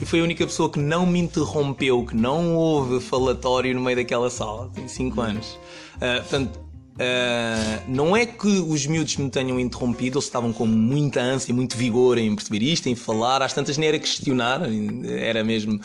e 0.00 0.04
foi 0.04 0.20
a 0.20 0.24
única 0.24 0.44
pessoa 0.44 0.68
que 0.68 0.80
não 0.80 1.06
me 1.06 1.20
interrompeu, 1.20 2.04
que 2.04 2.16
não 2.16 2.56
houve 2.56 3.00
falatório 3.00 3.74
no 3.74 3.80
meio 3.80 3.96
daquela 3.96 4.30
sala. 4.30 4.68
Tem 4.74 4.88
5 4.88 5.20
anos. 5.20 5.58
Ah, 6.00 6.20
portanto, 6.20 6.58
ah, 6.98 7.82
não 7.88 8.16
é 8.16 8.26
que 8.26 8.46
os 8.46 8.86
miúdos 8.86 9.16
me 9.16 9.30
tenham 9.30 9.58
interrompido, 9.58 10.18
eles 10.18 10.26
estavam 10.26 10.52
com 10.52 10.66
muita 10.66 11.20
ânsia, 11.20 11.54
muito 11.54 11.76
vigor 11.76 12.18
em 12.18 12.34
perceber 12.34 12.62
isto, 12.62 12.88
em 12.88 12.94
falar. 12.94 13.42
Às 13.42 13.52
tantas 13.52 13.78
nem 13.78 13.88
era 13.88 13.98
questionar, 13.98 14.60
era 15.06 15.42
mesmo 15.42 15.80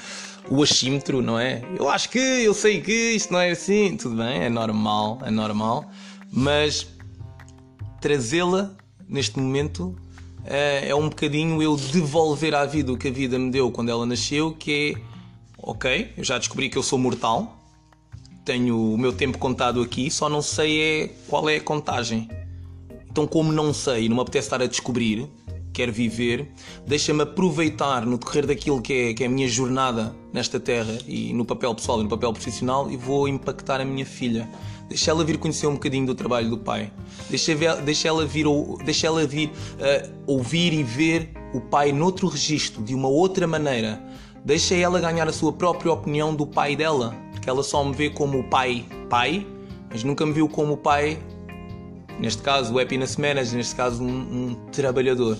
o 0.49 0.61
achímetro, 0.61 1.21
não 1.21 1.39
é? 1.39 1.63
Eu 1.77 1.89
acho 1.89 2.09
que, 2.09 2.19
eu 2.19 2.53
sei 2.53 2.81
que 2.81 2.91
isto 2.91 3.31
não 3.31 3.39
é 3.39 3.51
assim. 3.51 3.95
Tudo 3.97 4.15
bem, 4.15 4.43
é 4.43 4.49
normal, 4.49 5.19
é 5.23 5.31
normal. 5.31 5.89
Mas 6.31 6.87
trazê-la 8.01 8.75
neste 9.07 9.39
momento 9.39 9.95
eh, 10.45 10.89
é 10.89 10.95
um 10.95 11.09
bocadinho 11.09 11.61
eu 11.61 11.75
devolver 11.75 12.53
à 12.53 12.65
vida 12.65 12.91
o 12.91 12.97
que 12.97 13.07
a 13.07 13.11
vida 13.11 13.39
me 13.39 13.49
deu 13.49 13.71
quando 13.71 13.89
ela 13.89 14.05
nasceu, 14.05 14.53
que 14.53 14.95
é 14.95 15.17
ok, 15.57 16.13
eu 16.17 16.23
já 16.23 16.37
descobri 16.37 16.69
que 16.69 16.77
eu 16.77 16.83
sou 16.83 16.99
mortal, 16.99 17.57
tenho 18.47 18.93
o 18.93 18.97
meu 18.97 19.11
tempo 19.11 19.37
contado 19.37 19.81
aqui, 19.81 20.09
só 20.09 20.29
não 20.29 20.41
sei 20.41 20.81
é 20.81 21.09
qual 21.27 21.49
é 21.49 21.57
a 21.57 21.61
contagem. 21.61 22.29
Então, 23.11 23.27
como 23.27 23.51
não 23.51 23.73
sei 23.73 24.07
não 24.07 24.15
me 24.15 24.21
apetece 24.21 24.47
estar 24.47 24.61
a 24.61 24.65
descobrir, 24.65 25.29
quero 25.73 25.91
viver, 25.91 26.49
deixa-me 26.85 27.23
aproveitar 27.23 28.05
no 28.05 28.17
decorrer 28.17 28.47
daquilo 28.47 28.81
que 28.81 28.93
é, 28.93 29.13
que 29.13 29.21
é 29.21 29.27
a 29.27 29.29
minha 29.29 29.49
jornada 29.49 30.15
nesta 30.31 30.61
terra 30.61 30.97
e 31.05 31.33
no 31.33 31.43
papel 31.43 31.75
pessoal 31.75 31.99
e 31.99 32.03
no 32.03 32.09
papel 32.09 32.31
profissional 32.31 32.89
e 32.89 32.95
vou 32.95 33.27
impactar 33.27 33.81
a 33.81 33.85
minha 33.85 34.05
filha. 34.05 34.49
Deixa 34.87 35.11
ela 35.11 35.25
vir 35.25 35.37
conhecer 35.37 35.67
um 35.67 35.73
bocadinho 35.73 36.05
do 36.05 36.15
trabalho 36.15 36.49
do 36.49 36.57
pai. 36.57 36.89
Deixa, 37.29 37.53
deixa 37.83 38.07
ela 38.07 38.25
vir, 38.25 38.45
deixa 38.85 39.07
ela 39.07 39.27
vir 39.27 39.51
ah, 39.81 40.09
ouvir 40.25 40.71
e 40.71 40.83
ver 40.83 41.31
o 41.53 41.59
pai 41.59 41.91
noutro 41.91 42.29
registro, 42.29 42.81
de 42.81 42.95
uma 42.95 43.09
outra 43.09 43.45
maneira. 43.45 44.01
Deixa 44.43 44.75
ela 44.75 44.99
ganhar 44.99 45.27
a 45.27 45.33
sua 45.33 45.51
própria 45.51 45.91
opinião 45.91 46.33
do 46.33 46.45
pai 46.47 46.75
dela, 46.75 47.13
porque 47.31 47.49
ela 47.49 47.63
só 47.63 47.83
me 47.83 47.93
vê 47.93 48.09
como 48.09 48.39
o 48.39 48.43
pai, 48.43 48.85
pai, 49.09 49.45
mas 49.89 50.03
nunca 50.03 50.25
me 50.25 50.33
viu 50.33 50.47
como 50.47 50.73
o 50.73 50.77
pai 50.77 51.19
neste 52.19 52.41
caso 52.41 52.73
o 52.73 52.79
happiness 52.79 53.17
manager, 53.17 53.55
neste 53.57 53.75
caso 53.75 54.03
um, 54.03 54.07
um 54.09 54.55
trabalhador. 54.71 55.37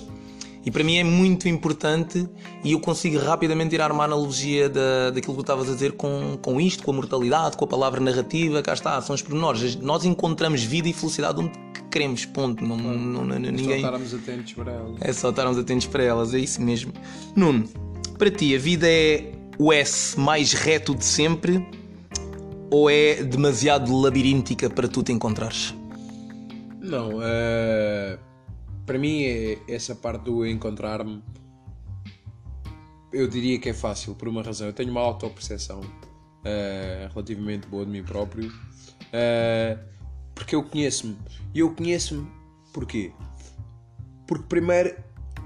E 0.66 0.72
para 0.72 0.84
mim 0.84 0.98
é 0.98 1.04
muito 1.04 1.48
importante 1.48 2.27
e 2.62 2.74
eu 2.74 2.80
consigo 2.82 3.18
rapidamente 3.20 3.70
tirar 3.70 3.89
uma 3.89 4.04
analogia 4.04 4.68
da, 4.68 5.12
daquilo 5.12 5.34
que 5.34 5.38
tu 5.38 5.42
estavas 5.42 5.70
a 5.70 5.74
dizer 5.74 5.94
com, 5.94 6.38
com 6.42 6.60
isto, 6.60 6.84
com 6.84 6.92
a 6.92 6.94
mortalidade, 6.94 7.56
com 7.56 7.63
a 7.63 7.68
palavra 7.68 8.01
narrativa, 8.01 8.62
cá 8.62 8.74
está, 8.74 9.01
são 9.01 9.16
os 9.16 9.22
pormenores. 9.22 9.77
Nós 9.77 10.04
encontramos 10.04 10.62
vida 10.63 10.89
e 10.89 10.94
felicidade 10.94 11.39
onde 11.39 11.51
queremos, 11.89 12.25
ponto. 12.25 12.62
Não, 12.66 12.75
não, 12.75 13.24
não- 13.24 13.39
ninguém... 13.39 13.77
estarmos 13.77 14.13
atentos 14.13 14.51
para 14.54 14.72
ela. 14.74 14.96
É 15.00 15.13
só 15.13 15.30
estarmos 15.30 15.58
atentos 15.58 15.88
para 15.88 16.04
elas, 16.04 16.34
é 16.34 16.39
isso 16.39 16.62
mesmo. 16.62 16.92
Nuno, 17.34 17.63
para 18.18 18.32
ti 18.32 18.56
a 18.56 18.60
vida 18.60 18.88
é 18.90 19.32
o 19.58 19.72
S 19.72 20.20
mais 20.20 20.54
reto 20.54 20.94
de 20.96 21.06
sempre 21.06 21.66
Ou 22.70 22.90
é 22.90 23.24
demasiado 23.24 23.96
labiríntica 23.96 24.70
para 24.70 24.88
tu 24.88 25.02
te 25.02 25.12
encontrares? 25.12 25.74
Não, 26.82 27.20
eh, 27.22 28.20
para 28.86 28.98
mim 28.98 29.24
é 29.24 29.58
essa 29.70 29.96
parte 29.96 30.24
do 30.24 30.46
encontrar-me. 30.46 31.24
Eu 33.12 33.28
diria 33.28 33.58
que 33.60 33.70
é 33.70 33.74
fácil, 33.74 34.16
por 34.16 34.28
uma 34.28 34.44
razão. 34.44 34.68
Eu 34.68 34.74
tenho 34.74 34.92
uma 34.92 35.02
autoperceção 35.02 35.82
eh, 36.44 37.10
relativamente 37.12 37.68
boa 37.68 37.86
de 37.86 37.92
mim 37.92 38.04
próprio, 38.04 38.52
eh, 39.14 39.78
porque 40.36 40.56
eu 40.56 40.64
conheço-me. 40.64 41.18
E 41.54 41.60
eu 41.60 41.74
conheço-me 41.74 42.28
porquê? 42.74 43.12
Porque 44.28 44.46
primeiro, 44.48 44.96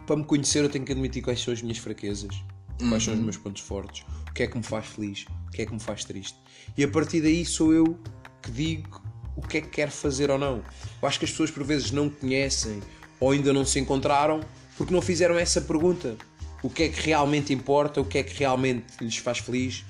para 0.08 0.16
me 0.16 0.24
conhecer, 0.24 0.64
eu 0.64 0.70
tenho 0.70 0.86
que 0.86 0.92
admitir 0.92 1.22
quais 1.22 1.40
são 1.40 1.54
as 1.54 1.62
minhas 1.62 1.78
fraquezas, 1.78 2.44
quais 2.88 3.04
são 3.04 3.14
os 3.14 3.20
meus 3.20 3.38
pontos 3.38 3.62
fortes, 3.62 4.06
o 4.30 4.34
que 4.34 4.44
é 4.44 4.48
que 4.48 4.58
me 4.58 4.64
faz 4.64 4.86
feliz, 4.86 5.26
o 5.48 5.52
que 5.52 5.62
é 5.62 5.66
que 5.66 5.74
me 5.74 5.80
faz 5.80 6.04
triste. 6.04 6.38
E 6.78 6.84
a 6.84 6.88
partir 6.88 7.22
daí 7.22 7.46
sou 7.46 7.74
eu 7.74 8.00
que 8.42 8.52
digo 8.52 9.02
o 9.36 9.42
que 9.42 9.58
é 9.58 9.62
que 9.62 9.70
quero 9.70 9.92
fazer 9.92 10.30
ou 10.30 10.38
não. 10.38 10.64
Eu 11.02 11.08
acho 11.08 11.20
que 11.20 11.26
as 11.26 11.32
pessoas 11.32 11.52
por 11.52 11.64
vezes 11.64 11.92
não 11.92 12.10
conhecem 12.10 12.82
ou 13.20 13.32
ainda 13.32 13.54
não 13.54 13.66
se 13.66 13.80
encontraram 13.80 14.42
porque 14.78 14.94
não 14.94 15.02
fizeram 15.02 15.38
essa 15.38 15.62
pergunta. 15.62 16.18
O 16.64 16.70
que 16.70 16.84
é 16.84 16.90
que 16.90 17.02
realmente 17.02 17.52
importa, 17.52 18.00
o 18.00 18.06
que 18.06 18.20
é 18.20 18.24
que 18.24 18.38
realmente 18.38 18.86
lhes 19.02 19.18
faz 19.18 19.40
feliz, 19.40 19.84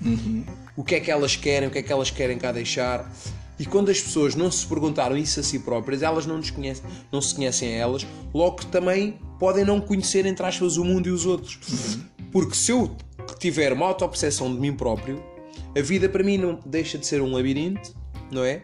o 0.76 0.84
que 0.84 0.96
é 0.96 1.00
que 1.02 1.12
elas 1.12 1.36
querem, 1.36 1.68
o 1.68 1.72
que 1.72 1.80
é 1.80 1.84
que 1.84 1.92
elas 1.92 2.10
querem 2.10 2.38
cá 2.38 2.52
deixar. 2.54 3.12
E 3.60 3.66
quando 3.66 3.92
as 3.92 4.00
pessoas 4.00 4.36
não 4.36 4.50
se 4.50 4.66
perguntaram 4.66 5.18
isso 5.18 5.40
a 5.40 5.44
si 5.44 5.60
próprias, 5.60 6.02
elas 6.02 6.26
não, 6.26 6.42
conhecem, 6.42 6.84
não 7.12 7.22
se 7.22 7.36
conhecem 7.36 7.74
a 7.74 7.78
elas, 7.78 8.08
logo 8.34 8.66
também 8.66 9.20
podem 9.38 9.66
não 9.66 9.82
conhecer, 9.82 10.26
entre 10.26 10.46
aspas, 10.46 10.78
o 10.78 10.86
mundo 10.86 11.08
e 11.08 11.12
os 11.12 11.26
outros. 11.26 12.00
Porque 12.32 12.56
se 12.56 12.72
eu 12.72 12.96
tiver 13.40 13.74
uma 13.74 13.86
autoperceção 13.88 14.54
de 14.54 14.60
mim 14.60 14.74
próprio, 14.74 15.24
a 15.78 15.82
vida 15.82 16.08
para 16.10 16.24
mim 16.24 16.38
não 16.38 16.60
deixa 16.66 16.98
de 16.98 17.06
ser 17.06 17.22
um 17.22 17.32
labirinto, 17.34 17.94
não 18.32 18.44
é? 18.44 18.62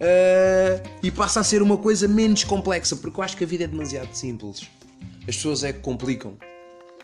Ah, 0.00 0.82
e 1.02 1.10
passa 1.10 1.40
a 1.40 1.44
ser 1.44 1.62
uma 1.62 1.76
coisa 1.76 2.08
menos 2.08 2.44
complexa, 2.44 2.96
porque 2.96 3.18
eu 3.20 3.24
acho 3.24 3.36
que 3.36 3.44
a 3.44 3.46
vida 3.46 3.64
é 3.64 3.66
demasiado 3.66 4.12
simples. 4.14 4.68
As 5.20 5.36
pessoas 5.36 5.62
é 5.62 5.72
que 5.72 5.78
complicam. 5.80 6.36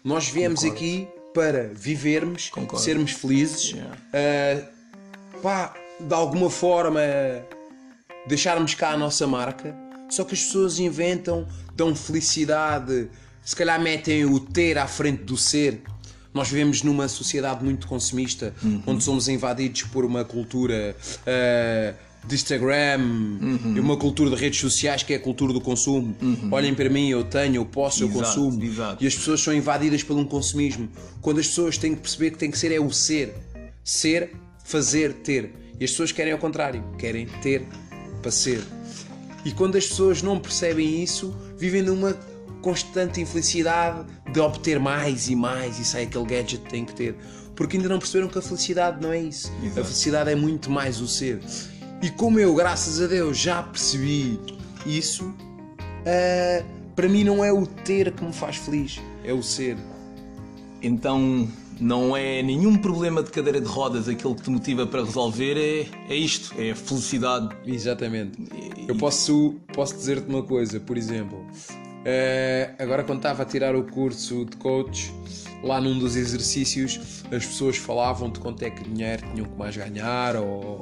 Nós 0.02 0.28
viemos 0.28 0.60
Concordo. 0.60 0.76
aqui 0.76 1.08
para 1.34 1.70
vivermos, 1.74 2.48
Concordo. 2.50 2.84
sermos 2.84 3.12
felizes, 3.12 3.70
Yeah. 3.70 3.96
ah, 4.12 5.38
pá, 5.42 5.74
de 6.00 6.14
alguma 6.14 6.50
forma 6.50 7.00
deixarmos 8.26 8.74
cá 8.74 8.90
a 8.90 8.96
nossa 8.96 9.26
marca. 9.26 9.76
Só 10.10 10.24
que 10.24 10.34
as 10.34 10.42
pessoas 10.42 10.78
inventam, 10.78 11.46
dão 11.74 11.94
felicidade, 11.94 13.08
se 13.44 13.56
calhar 13.56 13.80
metem 13.80 14.24
o 14.24 14.38
ter 14.40 14.78
à 14.78 14.86
frente 14.86 15.22
do 15.24 15.36
ser. 15.36 15.82
Nós 16.32 16.48
vivemos 16.50 16.82
numa 16.82 17.08
sociedade 17.08 17.64
muito 17.64 17.86
consumista, 17.86 18.54
onde 18.86 19.02
somos 19.02 19.28
invadidos 19.28 19.82
por 19.84 20.04
uma 20.04 20.24
cultura 20.24 20.94
ah, 21.26 21.94
de 22.26 22.34
Instagram 22.34 23.00
e 23.74 23.80
uma 23.80 23.96
cultura 23.96 24.30
de 24.30 24.36
redes 24.36 24.60
sociais 24.60 25.02
que 25.02 25.12
é 25.14 25.16
a 25.16 25.20
cultura 25.20 25.52
do 25.52 25.60
consumo. 25.60 26.14
Olhem 26.50 26.74
para 26.74 26.90
mim, 26.90 27.08
eu 27.08 27.24
tenho, 27.24 27.56
eu 27.56 27.64
posso, 27.64 28.02
eu 28.02 28.08
Exato, 28.08 28.24
consumo. 28.24 28.62
exato. 28.62 29.02
E 29.02 29.06
as 29.06 29.14
pessoas 29.14 29.40
são 29.40 29.54
invadidas 29.54 30.02
por 30.02 30.16
um 30.16 30.24
consumismo. 30.24 30.88
Quando 31.22 31.40
as 31.40 31.46
pessoas 31.46 31.78
têm 31.78 31.94
que 31.94 32.02
perceber 32.02 32.32
que 32.32 32.38
tem 32.38 32.50
que 32.50 32.58
ser 32.58 32.72
é 32.72 32.78
o 32.80 32.90
ser. 32.90 33.34
Ser, 33.82 34.32
fazer, 34.64 35.14
ter. 35.14 35.50
E 35.80 35.84
as 35.84 35.90
pessoas 35.90 36.12
querem 36.12 36.32
ao 36.32 36.38
contrário, 36.38 36.84
querem 36.98 37.26
ter 37.40 37.64
para 38.20 38.30
ser. 38.30 38.62
E 39.44 39.52
quando 39.52 39.76
as 39.78 39.86
pessoas 39.86 40.20
não 40.22 40.38
percebem 40.38 41.02
isso, 41.02 41.34
vivem 41.56 41.80
numa 41.82 42.12
constante 42.60 43.20
infelicidade 43.20 44.06
de 44.32 44.40
obter 44.40 44.78
mais 44.78 45.28
e 45.28 45.36
mais 45.36 45.78
e 45.78 45.84
sai 45.84 46.04
aquele 46.04 46.24
gadget 46.24 46.62
que 46.62 46.70
tem 46.70 46.84
que 46.84 46.94
ter. 46.94 47.16
Porque 47.54 47.76
ainda 47.76 47.88
não 47.88 47.98
perceberam 47.98 48.28
que 48.28 48.38
a 48.38 48.42
felicidade 48.42 49.02
não 49.02 49.12
é 49.12 49.20
isso. 49.20 49.52
Exato. 49.62 49.80
A 49.80 49.84
felicidade 49.84 50.30
é 50.30 50.34
muito 50.34 50.70
mais 50.70 51.00
o 51.00 51.08
ser. 51.08 51.40
E 52.00 52.10
como 52.10 52.38
eu, 52.38 52.54
graças 52.54 53.02
a 53.02 53.06
Deus, 53.06 53.36
já 53.36 53.62
percebi 53.62 54.38
isso, 54.86 55.34
ah, 56.06 56.64
para 56.94 57.08
mim 57.08 57.24
não 57.24 57.44
é 57.44 57.52
o 57.52 57.66
ter 57.66 58.12
que 58.12 58.24
me 58.24 58.32
faz 58.32 58.56
feliz, 58.56 59.00
é 59.24 59.32
o 59.32 59.42
ser. 59.42 59.76
Então 60.80 61.48
não 61.80 62.16
é 62.16 62.42
nenhum 62.42 62.76
problema 62.76 63.22
de 63.22 63.30
cadeira 63.30 63.60
de 63.60 63.66
rodas 63.66 64.08
aquilo 64.08 64.34
que 64.34 64.42
te 64.42 64.50
motiva 64.50 64.86
para 64.86 65.04
resolver, 65.04 65.56
é, 65.56 66.12
é 66.12 66.16
isto, 66.16 66.54
é 66.58 66.72
a 66.72 66.76
felicidade. 66.76 67.54
Exatamente. 67.66 68.38
Eu 68.86 68.96
posso, 68.96 69.56
posso 69.72 69.94
dizer-te 69.94 70.28
uma 70.28 70.42
coisa, 70.42 70.80
por 70.80 70.96
exemplo, 70.96 71.44
eh, 72.04 72.74
agora 72.78 73.04
quando 73.04 73.18
estava 73.18 73.42
a 73.42 73.46
tirar 73.46 73.74
o 73.74 73.84
curso 73.84 74.44
de 74.44 74.56
coach, 74.56 75.12
lá 75.62 75.80
num 75.80 75.98
dos 75.98 76.16
exercícios 76.16 77.24
as 77.32 77.44
pessoas 77.44 77.76
falavam 77.76 78.30
de 78.30 78.38
quanto 78.38 78.62
é 78.62 78.70
que 78.70 78.84
dinheiro 78.84 79.26
tinham 79.32 79.46
que 79.46 79.56
mais 79.58 79.76
ganhar 79.76 80.36
ou 80.36 80.80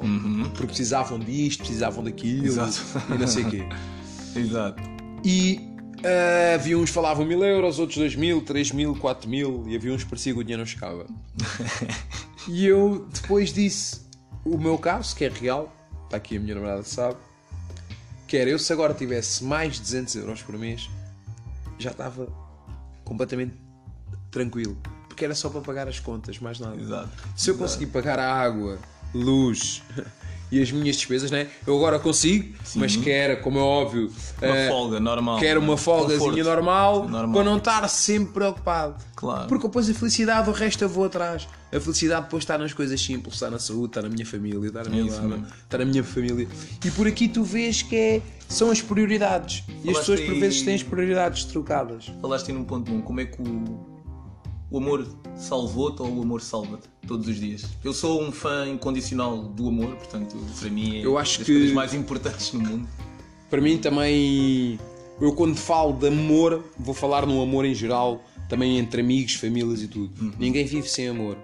porque 0.51 0.67
precisavam 0.67 1.19
disto, 1.19 1.59
precisavam 1.59 2.03
daquilo 2.03 2.45
Exato. 2.45 2.81
e 3.13 3.17
não 3.17 3.27
sei 3.27 3.43
o 3.43 3.49
quê. 3.49 3.63
Exato. 4.35 4.83
E 5.25 5.59
eh, 6.03 6.53
havia 6.55 6.77
uns 6.77 6.89
que 6.89 6.93
falavam 6.93 7.25
mil 7.25 7.43
euros, 7.43 7.79
outros 7.79 7.97
dois 7.97 8.15
mil, 8.15 8.41
três 8.41 8.71
mil, 8.71 8.95
quatro 8.95 9.29
mil 9.29 9.65
e 9.67 9.75
havia 9.75 9.91
uns 9.91 10.03
que 10.03 10.09
parecia 10.09 10.33
que 10.33 10.39
o 10.39 10.43
dinheiro 10.43 10.61
não 10.61 10.67
chegava. 10.67 11.07
e 12.47 12.65
eu 12.65 13.07
depois 13.11 13.51
disse 13.51 14.01
o 14.45 14.57
meu 14.57 14.77
caso, 14.77 15.15
que 15.15 15.25
é 15.25 15.29
real, 15.29 15.73
está 16.05 16.17
aqui 16.17 16.37
a 16.37 16.39
minha 16.39 16.55
namorada 16.55 16.83
sabe, 16.83 17.17
que 18.27 18.37
era 18.37 18.49
eu 18.49 18.59
se 18.59 18.71
agora 18.71 18.93
tivesse 18.93 19.43
mais 19.43 19.75
de 19.75 19.81
200 19.81 20.15
euros 20.15 20.41
por 20.41 20.57
mês, 20.57 20.89
já 21.77 21.91
estava 21.91 22.27
completamente 23.03 23.53
tranquilo. 24.31 24.77
Porque 25.07 25.25
era 25.25 25.33
só 25.35 25.49
para 25.49 25.61
pagar 25.61 25.87
as 25.87 25.99
contas, 25.99 26.39
mais 26.39 26.59
nada. 26.59 26.75
Exato. 26.79 27.09
Se 27.35 27.49
eu 27.49 27.57
conseguir 27.57 27.87
pagar 27.87 28.19
a 28.19 28.31
água, 28.33 28.77
luz 29.13 29.81
e 30.51 30.61
as 30.61 30.71
minhas 30.71 30.95
despesas, 30.95 31.31
né? 31.31 31.49
eu 31.65 31.75
agora 31.75 31.97
consigo, 31.99 32.55
mas 32.75 32.95
quero, 32.95 33.41
como 33.41 33.57
é 33.57 33.61
óbvio, 33.61 34.11
Uma 34.41 34.55
eh, 34.57 34.69
folga 34.69 34.99
normal. 34.99 35.39
quero 35.39 35.59
uma 35.59 35.75
folgazinha 35.75 36.19
Conforto. 36.19 36.43
normal, 36.43 37.09
Normal. 37.09 37.33
para 37.33 37.43
não 37.43 37.57
estar 37.57 37.87
sempre 37.87 38.33
preocupado. 38.33 39.03
Claro. 39.15 39.47
Porque 39.47 39.67
depois 39.67 39.89
a 39.89 39.93
felicidade, 39.93 40.49
o 40.49 40.53
resto 40.53 40.83
eu 40.83 40.89
vou 40.89 41.05
atrás. 41.05 41.47
A 41.71 41.79
felicidade 41.81 42.23
depois 42.25 42.43
está 42.43 42.57
nas 42.57 42.71
coisas 42.73 42.99
simples, 43.01 43.33
está 43.33 43.49
na 43.49 43.59
saúde, 43.59 43.87
está 43.87 44.01
na 44.01 44.09
minha 44.09 44.25
família, 44.25 44.67
está 44.67 44.83
na 44.85 44.89
minha, 44.89 45.03
isso 45.03 45.17
lama, 45.17 45.37
mesmo. 45.37 45.45
está 45.63 45.77
na 45.77 45.85
minha 45.85 46.03
família. 46.03 46.47
E 46.85 46.91
por 46.91 47.05
aqui 47.07 47.27
tu 47.27 47.43
vês 47.43 47.81
que 47.81 47.95
é, 47.95 48.21
são 48.47 48.71
as 48.71 48.81
prioridades. 48.81 49.63
E 49.67 49.71
as 49.89 49.97
Falaste 49.97 49.99
pessoas 49.99 50.21
por 50.21 50.35
vezes 50.39 50.61
têm 50.61 50.75
as 50.75 50.83
prioridades 50.83 51.43
trocadas. 51.43 52.05
Falaste 52.21 52.49
aí 52.51 52.57
num 52.57 52.63
ponto 52.63 52.89
bom, 52.89 53.01
como 53.01 53.19
é 53.19 53.25
que 53.25 53.41
o, 53.41 53.85
o 54.71 54.77
amor 54.77 55.05
salvou-te 55.35 56.01
ou 56.01 56.07
o 56.17 56.21
amor 56.21 56.41
salva-te 56.41 56.87
todos 57.05 57.27
os 57.27 57.35
dias? 57.37 57.65
Eu 57.83 57.93
sou 57.93 58.23
um 58.23 58.31
fã 58.31 58.65
incondicional 58.69 59.37
do 59.43 59.67
amor, 59.67 59.93
portanto, 59.97 60.37
para 60.59 60.69
mim 60.69 60.99
é 61.01 61.05
Eu 61.05 61.17
acho 61.17 61.39
das 61.39 61.47
que- 61.47 61.53
coisas 61.53 61.73
mais 61.73 61.93
importantes 61.93 62.53
no 62.53 62.61
mundo. 62.61 62.87
Para 63.49 63.59
mim 63.61 63.77
também, 63.77 64.79
eu 65.19 65.33
quando 65.33 65.57
falo 65.57 65.91
de 65.91 66.07
amor, 66.07 66.63
vou 66.79 66.93
falar 66.93 67.25
no 67.25 67.41
amor 67.41 67.65
em 67.65 67.75
geral, 67.75 68.23
também 68.47 68.77
entre 68.77 69.01
amigos, 69.01 69.33
famílias 69.33 69.81
e 69.81 69.87
tudo. 69.89 70.13
Uhum. 70.21 70.31
Ninguém 70.39 70.65
vive 70.65 70.87
sem 70.87 71.09
amor. 71.09 71.37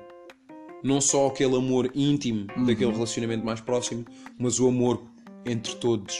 Não 0.84 1.00
só 1.00 1.28
aquele 1.28 1.56
amor 1.56 1.90
íntimo, 1.96 2.48
Uhum. 2.58 2.66
daquele 2.66 2.92
relacionamento 2.92 3.46
mais 3.46 3.62
próximo, 3.62 4.06
mas 4.38 4.60
o 4.60 4.68
amor 4.68 5.02
entre 5.46 5.76
todos, 5.76 6.16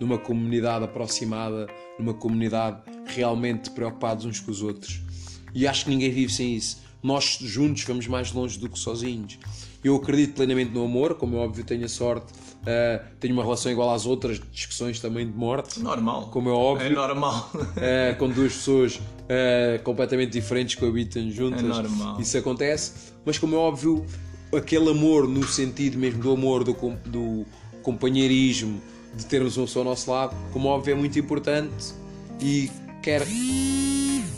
numa 0.00 0.18
comunidade 0.18 0.84
aproximada, 0.84 1.66
numa 1.98 2.14
comunidade 2.14 2.82
realmente 3.06 3.70
preocupados 3.70 4.24
uns 4.24 4.40
com 4.40 4.50
os 4.50 4.62
outros. 4.62 5.00
E 5.54 5.66
acho 5.66 5.84
que 5.84 5.90
ninguém 5.90 6.10
vive 6.10 6.32
sem 6.32 6.54
isso. 6.54 6.80
Nós 7.02 7.38
juntos 7.40 7.84
vamos 7.84 8.06
mais 8.06 8.32
longe 8.32 8.58
do 8.58 8.68
que 8.68 8.78
sozinhos. 8.78 9.38
Eu 9.82 9.96
acredito 9.96 10.34
plenamente 10.34 10.72
no 10.72 10.84
amor, 10.84 11.14
como 11.14 11.36
é 11.36 11.38
óbvio, 11.38 11.64
tenho 11.64 11.84
a 11.84 11.88
sorte, 11.88 12.32
ah, 12.66 13.02
tenho 13.20 13.34
uma 13.34 13.42
relação 13.42 13.70
igual 13.70 13.94
às 13.94 14.04
outras, 14.04 14.40
discussões 14.52 15.00
também 15.00 15.26
de 15.26 15.36
morte, 15.36 15.80
Normal. 15.80 16.28
como 16.30 16.48
é 16.48 16.52
óbvio. 16.52 16.86
É 16.86 16.90
normal. 16.90 17.50
Uh, 17.54 18.16
com 18.18 18.28
duas 18.28 18.52
pessoas 18.54 18.96
uh, 18.96 19.82
completamente 19.84 20.32
diferentes 20.32 20.74
coabitam 20.74 21.30
juntas. 21.30 21.60
É 21.60 21.62
normal. 21.62 22.20
Isso 22.20 22.36
acontece, 22.36 23.12
mas 23.24 23.38
como 23.38 23.54
é 23.54 23.58
óbvio, 23.58 24.04
aquele 24.54 24.90
amor 24.90 25.26
no 25.28 25.46
sentido 25.46 25.96
mesmo 25.98 26.22
do 26.22 26.32
amor, 26.32 26.64
do, 26.64 26.74
do 27.06 27.46
companheirismo, 27.82 28.80
de 29.14 29.24
termos 29.24 29.56
uma 29.56 29.66
pessoa 29.66 29.84
ao 29.84 29.90
nosso 29.90 30.10
lado, 30.10 30.36
como 30.52 30.68
é 30.68 30.72
óbvio, 30.72 30.92
é 30.92 30.94
muito 30.94 31.18
importante 31.18 31.94
e 32.40 32.70
quer, 33.02 33.26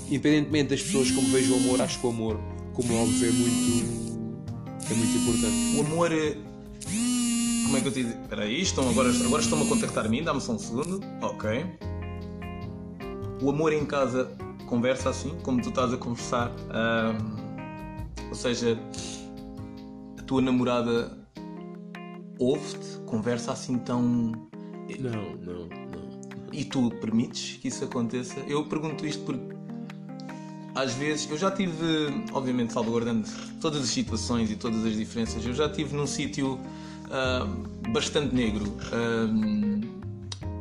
independentemente 0.09 0.71
das 0.71 0.83
pessoas 0.83 1.11
como 1.11 1.29
vejo 1.29 1.53
o 1.53 1.57
amor, 1.57 1.81
acho 1.81 1.99
que 1.99 2.07
o 2.07 2.11
amor, 2.11 2.39
como 2.75 2.93
é 2.93 2.97
óbvio, 2.97 3.29
é 3.29 3.33
muito, 3.33 4.10
é 4.93 4.95
muito 4.97 5.17
importante. 5.17 5.77
O 5.77 5.81
amor 5.81 6.13
é. 6.13 6.37
Como 7.65 7.77
é 7.77 7.81
que 7.81 7.89
eu 7.89 7.93
te 7.93 8.03
digo? 8.03 8.21
Espera 8.23 8.43
aí, 8.43 8.61
estão 8.61 8.89
agora, 8.89 9.09
agora 9.09 9.43
estão-me 9.43 9.65
a 9.65 9.69
contactar 9.69 10.09
mim, 10.09 10.23
dá-me 10.23 10.41
só 10.41 10.53
um 10.53 10.59
segundo. 10.59 11.01
Ok. 11.23 11.67
O 13.43 13.51
amor 13.51 13.73
em 13.73 13.87
casa 13.87 14.37
conversa 14.67 15.11
assim, 15.11 15.37
como 15.43 15.63
tu 15.63 15.69
estás 15.69 15.93
a 15.93 15.97
conversar. 15.97 16.51
ahm, 16.71 17.41
ou 18.29 18.35
seja, 18.35 18.79
a 20.19 20.23
tua 20.23 20.41
namorada 20.43 21.19
ouve-te, 22.39 22.99
conversa 23.07 23.53
assim 23.53 23.79
tão. 23.79 24.03
Não, 24.03 25.37
não, 25.37 25.69
não. 25.69 25.81
E 26.53 26.65
tu 26.65 26.91
permites 27.01 27.59
que 27.59 27.69
isso 27.69 27.85
aconteça? 27.85 28.41
Eu 28.49 28.65
pergunto 28.65 29.07
isto 29.07 29.25
porque 29.25 29.55
às 30.75 30.95
vezes 30.95 31.29
eu 31.31 31.37
já 31.37 31.51
tive, 31.51 32.25
obviamente 32.33 32.73
salvaguardando 32.73 33.29
todas 33.61 33.83
as 33.83 33.89
situações 33.89 34.51
e 34.51 34.57
todas 34.57 34.85
as 34.85 34.97
diferenças, 34.97 35.45
eu 35.45 35.55
já 35.55 35.69
tive 35.69 35.97
num 35.97 36.07
sítio 36.07 36.59
ah, 37.11 37.47
bastante 37.91 38.35
negro. 38.35 38.77
Ah, 38.93 39.91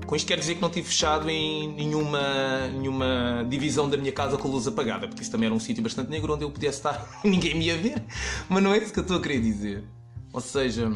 com 0.10 0.15
isto 0.15 0.26
quer 0.26 0.39
dizer 0.39 0.56
que 0.56 0.62
não 0.62 0.69
estive 0.69 0.88
fechado 0.88 1.30
em 1.30 1.72
nenhuma, 1.74 2.67
nenhuma 2.74 3.45
divisão 3.48 3.88
da 3.88 3.95
minha 3.95 4.12
casa 4.12 4.38
com 4.38 4.48
a 4.48 4.52
luz 4.52 4.67
apagada, 4.67 5.08
porque 5.08 5.22
isso 5.22 5.30
também 5.30 5.45
era 5.45 5.54
um 5.54 5.60
sítio 5.60 5.84
bastante 5.84 6.10
negro 6.10 6.34
onde 6.34 6.43
eu 6.43 6.50
pudesse 6.50 6.80
estar 6.80 7.08
e 7.24 7.30
ninguém 7.30 7.54
me 7.54 7.65
ia 7.65 7.78
ver. 7.78 8.04
Mas 8.50 8.63
não 8.63 8.74
é 8.74 8.80
isso 8.80 8.91
que 8.91 8.98
eu 8.98 9.04
estou 9.04 9.17
a 9.17 9.22
querer 9.22 9.39
dizer. 9.39 9.84
Ou 10.34 10.41
seja, 10.41 10.91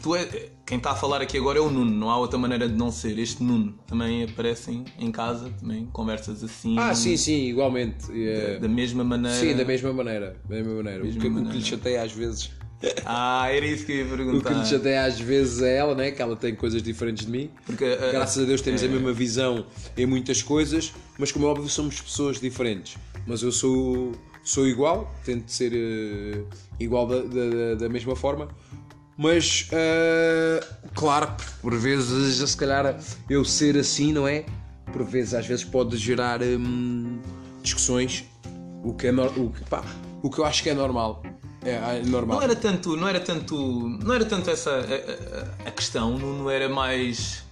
tu 0.00 0.14
é, 0.16 0.26
quem 0.64 0.78
está 0.78 0.90
a 0.92 0.94
falar 0.96 1.20
aqui 1.20 1.36
agora 1.38 1.58
é 1.58 1.60
o 1.62 1.70
Nuno, 1.70 1.90
não 1.90 2.10
há 2.10 2.18
outra 2.18 2.38
maneira 2.38 2.68
de 2.68 2.74
não 2.74 2.90
ser. 2.90 3.18
Este 3.18 3.42
Nuno 3.42 3.74
também 3.86 4.24
aparece 4.24 4.82
em, 4.98 5.10
casa, 5.12 5.50
também 5.60 5.86
conversas 5.92 6.42
assim. 6.42 6.78
Ah, 6.78 6.94
sim, 6.94 7.16
sim, 7.16 7.46
igualmente. 7.48 8.06
É- 8.12 8.58
Da 8.58 8.68
mesma 8.68 9.04
maneira. 9.04 9.36
Sim, 9.38 9.54
da 9.56 9.64
mesma 9.64 9.92
maneira. 9.92 10.36
Da 10.48 10.56
mesma 10.56 10.74
maneira. 10.74 11.04
Mesma 11.04 11.18
o, 11.18 11.20
que, 11.22 11.26
o 11.26 11.30
que 11.30 11.34
maneira. 11.36 11.58
lhe 11.58 11.64
chateia 11.64 12.02
às 12.02 12.12
vezes. 12.12 12.50
Ah, 13.06 13.48
era 13.50 13.64
isso 13.64 13.86
que 13.86 13.92
eu 13.92 13.96
ia 13.96 14.04
O 14.04 14.08
que 14.10 14.16
perguntar. 14.16 14.50
lhe 14.52 14.66
chateia 14.66 15.04
às 15.06 15.18
vezes 15.18 15.62
é 15.62 15.76
ela, 15.78 15.94
né? 15.94 16.10
Que 16.10 16.20
ela 16.20 16.36
tem 16.36 16.54
coisas 16.54 16.82
diferentes 16.82 17.24
de 17.24 17.32
mim. 17.32 17.50
Porque, 17.64 17.84
ah, 17.84 18.10
Graças 18.12 18.42
a 18.42 18.46
Deus 18.46 18.60
temos 18.60 18.82
é. 18.82 18.86
a 18.86 18.88
mesma 18.90 19.12
visão 19.14 19.64
em 19.96 20.04
muitas 20.04 20.42
coisas, 20.42 20.92
mas 21.18 21.32
como 21.32 21.46
é 21.46 21.48
óbvio 21.48 21.70
somos 21.70 22.00
pessoas 22.02 22.38
diferentes. 22.38 22.98
Mas 23.26 23.42
eu 23.42 23.50
sou, 23.50 24.12
sou 24.44 24.68
igual, 24.68 25.10
tento 25.24 25.48
ser 25.50 25.72
eh, 25.74 26.42
igual 26.78 27.06
da, 27.06 27.22
da, 27.22 27.74
da 27.78 27.88
mesma 27.88 28.14
forma. 28.14 28.48
Mas 29.16 29.68
eh, 29.72 30.60
claro, 30.94 31.32
por 31.62 31.74
vezes, 31.74 32.48
se 32.50 32.56
calhar 32.56 32.98
eu 33.30 33.44
ser 33.44 33.76
assim, 33.78 34.12
não 34.12 34.28
é? 34.28 34.44
Por 34.92 35.04
vezes, 35.04 35.32
às 35.34 35.46
vezes 35.46 35.64
pode 35.64 35.96
gerar 35.96 36.42
hum, 36.42 37.18
discussões, 37.62 38.24
o 38.84 38.92
que, 38.94 39.06
é 39.06 39.12
nor- 39.12 39.32
o, 39.38 39.50
que, 39.50 39.64
pá, 39.64 39.82
o 40.22 40.30
que 40.30 40.38
eu 40.38 40.44
acho 40.44 40.62
que 40.62 40.68
é 40.70 40.74
normal. 40.74 41.22
É, 41.64 41.98
é 41.98 42.02
normal. 42.04 42.36
Não 42.36 42.42
era 42.44 42.54
tanto, 42.54 42.96
não 42.96 43.08
era 43.08 43.18
tanto, 43.18 43.56
não 43.88 44.14
era 44.14 44.24
tanto 44.24 44.50
essa 44.50 44.70
a, 44.70 45.68
a- 45.68 45.70
questão, 45.72 46.16
não, 46.18 46.34
não 46.38 46.50
era 46.50 46.68
mais 46.68 47.44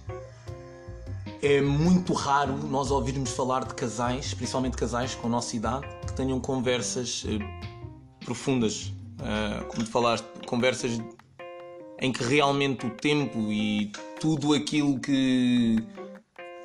é 1.41 1.61
muito 1.61 2.13
raro 2.13 2.55
nós 2.57 2.89
ouvirmos 2.91 3.29
falar 3.31 3.65
de 3.65 3.73
casais, 3.75 4.33
principalmente 4.33 4.77
casais 4.77 5.13
com 5.15 5.27
a 5.27 5.29
nossa 5.29 5.55
idade, 5.55 5.85
que 6.07 6.13
tenham 6.13 6.39
conversas 6.39 7.23
eh, 7.27 7.39
profundas, 8.23 8.91
Ah, 9.19 9.63
como 9.69 9.85
falaste, 9.85 10.25
conversas 10.45 10.99
em 11.99 12.11
que 12.11 12.23
realmente 12.23 12.85
o 12.85 12.89
tempo 12.89 13.51
e 13.51 13.91
tudo 14.19 14.53
aquilo 14.53 14.99
que 14.99 15.77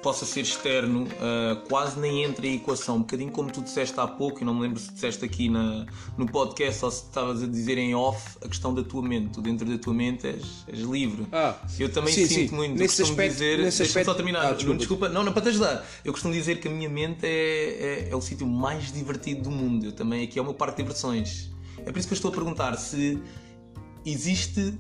possa 0.03 0.25
ser 0.25 0.41
externo 0.41 1.07
ah, 1.21 1.63
quase 1.69 2.01
nem 2.01 2.25
entra 2.25 2.47
em 2.47 2.57
equação. 2.57 2.97
Um 2.97 3.01
bocadinho 3.01 3.31
como 3.31 3.51
tu 3.53 3.61
disseste 3.61 4.01
há 4.01 4.07
pouco, 4.09 4.41
e 4.41 4.45
não 4.47 4.55
me 4.55 4.63
lembro 4.63 4.81
se 4.81 4.91
disseste 4.93 5.25
aqui 5.27 5.51
na, 5.51 5.85
no 6.17 6.27
podcast 6.27 6.83
ou 6.85 6.91
se 6.91 7.05
estavas 7.05 7.43
a 7.43 7.47
dizer 7.47 7.77
em 7.77 7.95
off 7.95 8.39
a 8.43 8.49
questão 8.49 8.73
da 8.75 8.83
tua 8.83 9.03
mente. 9.03 9.35
Tu 9.35 9.43
dentro 9.43 9.69
da 9.69 9.77
tua 9.77 9.93
mente 9.93 10.27
és, 10.27 10.65
és 10.67 10.79
livre. 10.81 11.27
Ah, 11.31 11.55
eu 11.79 11.93
também 11.93 12.15
sim, 12.15 12.27
sinto 12.27 12.49
sim. 12.51 12.57
muito. 12.57 12.73
Nesse 12.79 13.03
eu 13.03 13.07
costumo 13.07 13.11
aspecto- 13.13 13.33
dizer, 13.35 13.59
nesse 13.59 13.79
deixa-me 13.79 14.05
só 14.05 14.11
aspecto- 14.13 14.15
terminar. 14.17 14.41
Ah, 14.41 14.49
Não, 14.49 14.55
desculpa. 14.57 14.79
desculpa, 14.79 15.09
não, 15.11 15.23
não, 15.23 15.33
para 15.35 15.43
te 15.43 15.49
ajudar. 15.51 15.87
Eu 16.03 16.13
costumo 16.13 16.33
dizer 16.33 16.61
que 16.61 16.67
a 16.69 16.71
minha 16.71 16.89
mente 16.89 17.27
é, 17.27 18.07
é, 18.07 18.09
é 18.11 18.17
o 18.17 18.23
sítio 18.23 18.47
mais 18.47 18.91
divertido 18.91 19.43
do 19.43 19.51
mundo. 19.51 19.85
Eu 19.85 19.93
também 19.93 20.25
aqui 20.25 20.39
é 20.39 20.43
o 20.43 20.45
meu 20.47 20.55
parque 20.55 20.79
de 20.79 20.83
diversões. 20.85 21.51
É 21.85 21.93
por 21.93 21.99
isso 21.99 22.09
que 22.09 22.15
eu 22.15 22.17
estou 22.17 22.31
a 22.31 22.35
perguntar 22.35 22.75
se 22.79 23.19
existe 24.05 24.75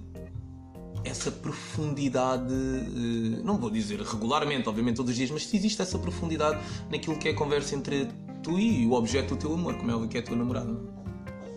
essa 1.04 1.30
profundidade, 1.30 2.52
eh, 2.52 3.42
não 3.42 3.56
vou 3.56 3.70
dizer 3.70 4.00
regularmente, 4.00 4.68
obviamente 4.68 4.96
todos 4.96 5.10
os 5.10 5.16
dias, 5.16 5.30
mas 5.30 5.46
se 5.46 5.56
existe 5.56 5.80
essa 5.80 5.98
profundidade 5.98 6.58
naquilo 6.90 7.16
que 7.16 7.28
é 7.28 7.32
a 7.32 7.34
conversa 7.34 7.74
entre 7.74 8.08
tu 8.42 8.58
e 8.58 8.86
o 8.86 8.92
objeto 8.92 9.34
do 9.34 9.40
teu 9.40 9.54
amor, 9.54 9.74
como 9.74 9.90
é 9.90 9.94
óbvio 9.94 10.08
que 10.08 10.16
é 10.16 10.20
a 10.20 10.24
tua 10.24 10.36
namorada. 10.36 10.99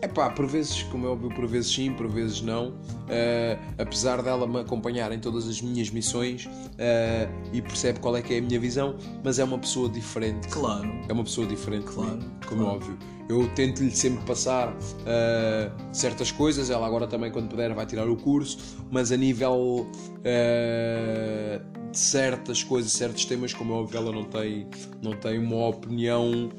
É 0.03 0.07
pá, 0.09 0.29
por 0.29 0.45
vezes, 0.45 0.83
como 0.83 1.07
é 1.07 1.09
óbvio, 1.09 1.29
por 1.29 1.47
vezes 1.47 1.73
sim, 1.73 1.93
por 1.93 2.09
vezes 2.09 2.41
não. 2.41 2.73
Eh, 3.07 3.57
apesar 3.77 4.21
dela 4.21 4.45
me 4.45 4.59
acompanhar 4.59 5.13
em 5.13 5.19
todas 5.19 5.47
as 5.47 5.61
minhas 5.61 5.89
missões 5.89 6.49
eh, 6.77 7.29
e 7.53 7.61
percebe 7.61 8.01
qual 8.01 8.17
é 8.17 8.21
que 8.21 8.33
é 8.33 8.39
a 8.39 8.41
minha 8.41 8.59
visão, 8.59 8.97
mas 9.23 9.39
é 9.39 9.45
uma 9.45 9.57
pessoa 9.57 9.87
diferente. 9.87 10.49
Claro. 10.49 10.93
É 11.07 11.13
uma 11.13 11.23
pessoa 11.23 11.47
diferente, 11.47 11.85
Claro, 11.85 12.17
mim, 12.17 12.29
como 12.45 12.63
claro. 12.63 12.73
é 12.73 12.75
óbvio. 12.75 12.97
Eu 13.29 13.47
tento-lhe 13.55 13.91
sempre 13.91 14.25
passar 14.25 14.75
eh, 15.05 15.71
certas 15.93 16.33
coisas. 16.33 16.69
Ela 16.69 16.85
agora 16.85 17.07
também, 17.07 17.31
quando 17.31 17.47
puder, 17.47 17.73
vai 17.73 17.85
tirar 17.85 18.09
o 18.09 18.17
curso, 18.17 18.57
mas 18.91 19.09
a 19.09 19.15
nível 19.15 19.87
de 20.21 21.97
certas 21.97 22.61
coisas, 22.61 22.91
certos 22.91 23.23
temas, 23.23 23.53
como 23.53 23.71
é 23.71 23.75
óbvio, 23.77 23.97
ela 23.97 24.11
não 24.11 24.25
tem, 24.25 24.67
não 25.01 25.13
tem 25.13 25.39
uma 25.39 25.67
opinião 25.67 26.49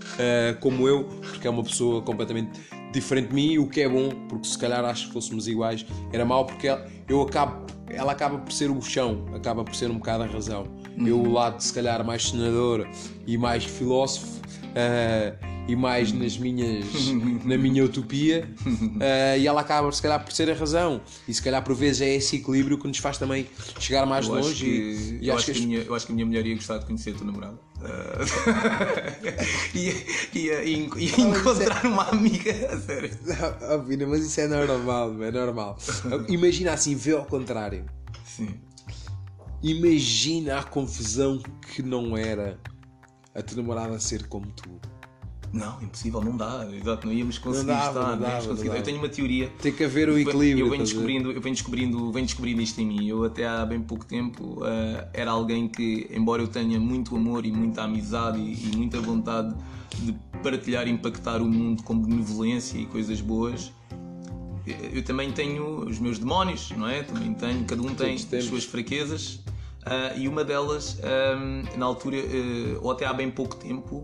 como 0.60 0.88
eu, 0.88 1.04
porque 1.04 1.46
é 1.46 1.50
uma 1.50 1.62
pessoa 1.62 2.00
completamente 2.02 2.60
diferente 2.94 3.28
de 3.28 3.34
mim, 3.34 3.58
o 3.58 3.68
que 3.68 3.82
é 3.82 3.88
bom, 3.88 4.08
porque 4.28 4.48
se 4.48 4.58
calhar 4.58 4.84
acho 4.84 5.08
que 5.08 5.12
fôssemos 5.12 5.46
iguais, 5.48 5.84
era 6.12 6.24
mau, 6.24 6.46
porque 6.46 6.68
ela, 6.68 6.86
eu 7.08 7.20
acabo, 7.22 7.66
ela 7.88 8.12
acaba 8.12 8.38
por 8.38 8.52
ser 8.52 8.70
o 8.70 8.80
chão, 8.80 9.24
acaba 9.34 9.64
por 9.64 9.74
ser 9.74 9.90
um 9.90 9.94
bocado 9.94 10.24
a 10.24 10.26
razão. 10.26 10.66
Eu, 11.04 11.20
o 11.20 11.32
lado, 11.32 11.60
se 11.60 11.72
calhar, 11.72 12.04
mais 12.04 12.28
senador 12.28 12.88
e 13.26 13.36
mais 13.36 13.64
filósofo, 13.64 14.40
eh, 14.74 15.34
e 15.66 15.74
mais 15.74 16.12
nas 16.12 16.36
minhas, 16.36 16.84
na 17.44 17.56
minha 17.56 17.84
utopia, 17.84 18.48
eh, 19.00 19.38
e 19.40 19.46
ela 19.46 19.60
acaba, 19.60 19.90
se 19.90 20.00
calhar, 20.00 20.22
por 20.22 20.32
ser 20.32 20.50
a 20.50 20.54
razão. 20.54 21.00
E 21.26 21.34
se 21.34 21.42
calhar, 21.42 21.62
por 21.64 21.74
vezes, 21.74 22.02
é 22.02 22.14
esse 22.14 22.36
equilíbrio 22.36 22.78
que 22.78 22.86
nos 22.86 22.98
faz 22.98 23.18
também 23.18 23.46
chegar 23.78 24.06
mais 24.06 24.26
Eu 24.26 24.34
longe. 24.34 24.64
que, 24.64 24.70
e, 24.70 25.18
e 25.22 25.28
eu, 25.28 25.36
acho 25.36 25.52
que 25.52 25.60
minha, 25.60 25.80
eu 25.80 25.94
acho 25.94 26.06
que 26.06 26.12
a 26.12 26.14
minha 26.14 26.26
mulher 26.26 26.46
ia 26.46 26.54
gostar 26.54 26.78
de 26.78 26.86
conhecer 26.86 27.10
a 27.10 27.14
tua 27.14 27.26
namorada. 27.26 27.58
Ia, 29.74 29.92
ia, 30.34 30.64
ia, 30.64 30.90
ia 30.96 31.20
encontrar 31.20 31.84
uma 31.84 32.08
amiga, 32.08 32.50
a 32.72 32.80
sério. 32.80 33.10
Mas 34.08 34.24
isso 34.24 34.40
é 34.40 34.46
normal, 34.46 35.22
é 35.22 35.30
normal. 35.30 35.78
Imagina 36.28 36.72
assim, 36.72 36.94
vê 36.94 37.12
ao 37.12 37.24
contrário. 37.24 37.84
Sim. 38.24 38.60
Imagina 39.62 40.58
a 40.58 40.62
confusão 40.62 41.42
que 41.72 41.82
não 41.82 42.16
era 42.16 42.58
a 43.34 43.42
tua 43.42 43.56
namorada 43.58 43.98
ser 43.98 44.26
como 44.28 44.46
tu. 44.52 44.80
Não, 45.54 45.80
impossível, 45.80 46.20
não 46.20 46.36
dá. 46.36 46.66
Exato, 46.72 47.06
não 47.06 47.14
íamos 47.14 47.38
conseguir 47.38 47.66
dava, 47.68 47.86
estar. 47.88 48.02
não 48.02 48.08
íamos 48.08 48.20
dava, 48.28 48.48
conseguir. 48.48 48.68
não. 48.70 48.76
Eu 48.76 48.82
tenho 48.82 48.98
uma 48.98 49.08
teoria. 49.08 49.52
Tem 49.62 49.72
que 49.72 49.84
haver 49.84 50.08
o 50.08 50.18
equilíbrio. 50.18 50.66
Eu 50.66 50.70
venho 50.70 50.82
descobrindo, 50.82 51.30
eu 51.30 51.40
venho 51.40 51.54
descobrindo, 51.54 52.12
venho 52.12 52.26
descobrindo 52.26 52.60
isto 52.60 52.80
em 52.80 52.86
mim. 52.86 53.06
Eu 53.06 53.22
até 53.24 53.46
há 53.46 53.64
bem 53.64 53.80
pouco 53.80 54.04
tempo 54.04 54.58
ah, 54.64 55.08
era 55.12 55.30
alguém 55.30 55.68
que, 55.68 56.10
embora 56.12 56.42
eu 56.42 56.48
tenha 56.48 56.80
muito 56.80 57.14
amor 57.14 57.46
e 57.46 57.52
muita 57.52 57.82
amizade 57.82 58.40
e, 58.40 58.72
e 58.72 58.76
muita 58.76 59.00
vontade 59.00 59.54
de 60.02 60.12
partilhar 60.42 60.88
e 60.88 60.90
impactar 60.90 61.40
o 61.40 61.46
mundo 61.46 61.84
com 61.84 61.96
benevolência 61.96 62.76
e 62.76 62.86
coisas 62.86 63.20
boas, 63.20 63.72
eu, 64.66 64.74
eu 64.94 65.04
também 65.04 65.30
tenho 65.30 65.88
os 65.88 66.00
meus 66.00 66.18
demónios, 66.18 66.72
não 66.76 66.88
é? 66.88 67.04
Também 67.04 67.32
tenho, 67.32 67.64
cada 67.64 67.80
um 67.80 67.94
tem 67.94 68.14
as 68.14 68.44
suas 68.44 68.64
fraquezas. 68.64 69.38
ah, 69.86 70.14
e 70.16 70.26
uma 70.26 70.42
delas, 70.42 70.98
ah, 71.04 71.76
na 71.76 71.86
altura, 71.86 72.16
ah, 72.16 72.78
ou 72.82 72.90
até 72.90 73.06
há 73.06 73.12
bem 73.12 73.30
pouco 73.30 73.54
tempo, 73.54 74.02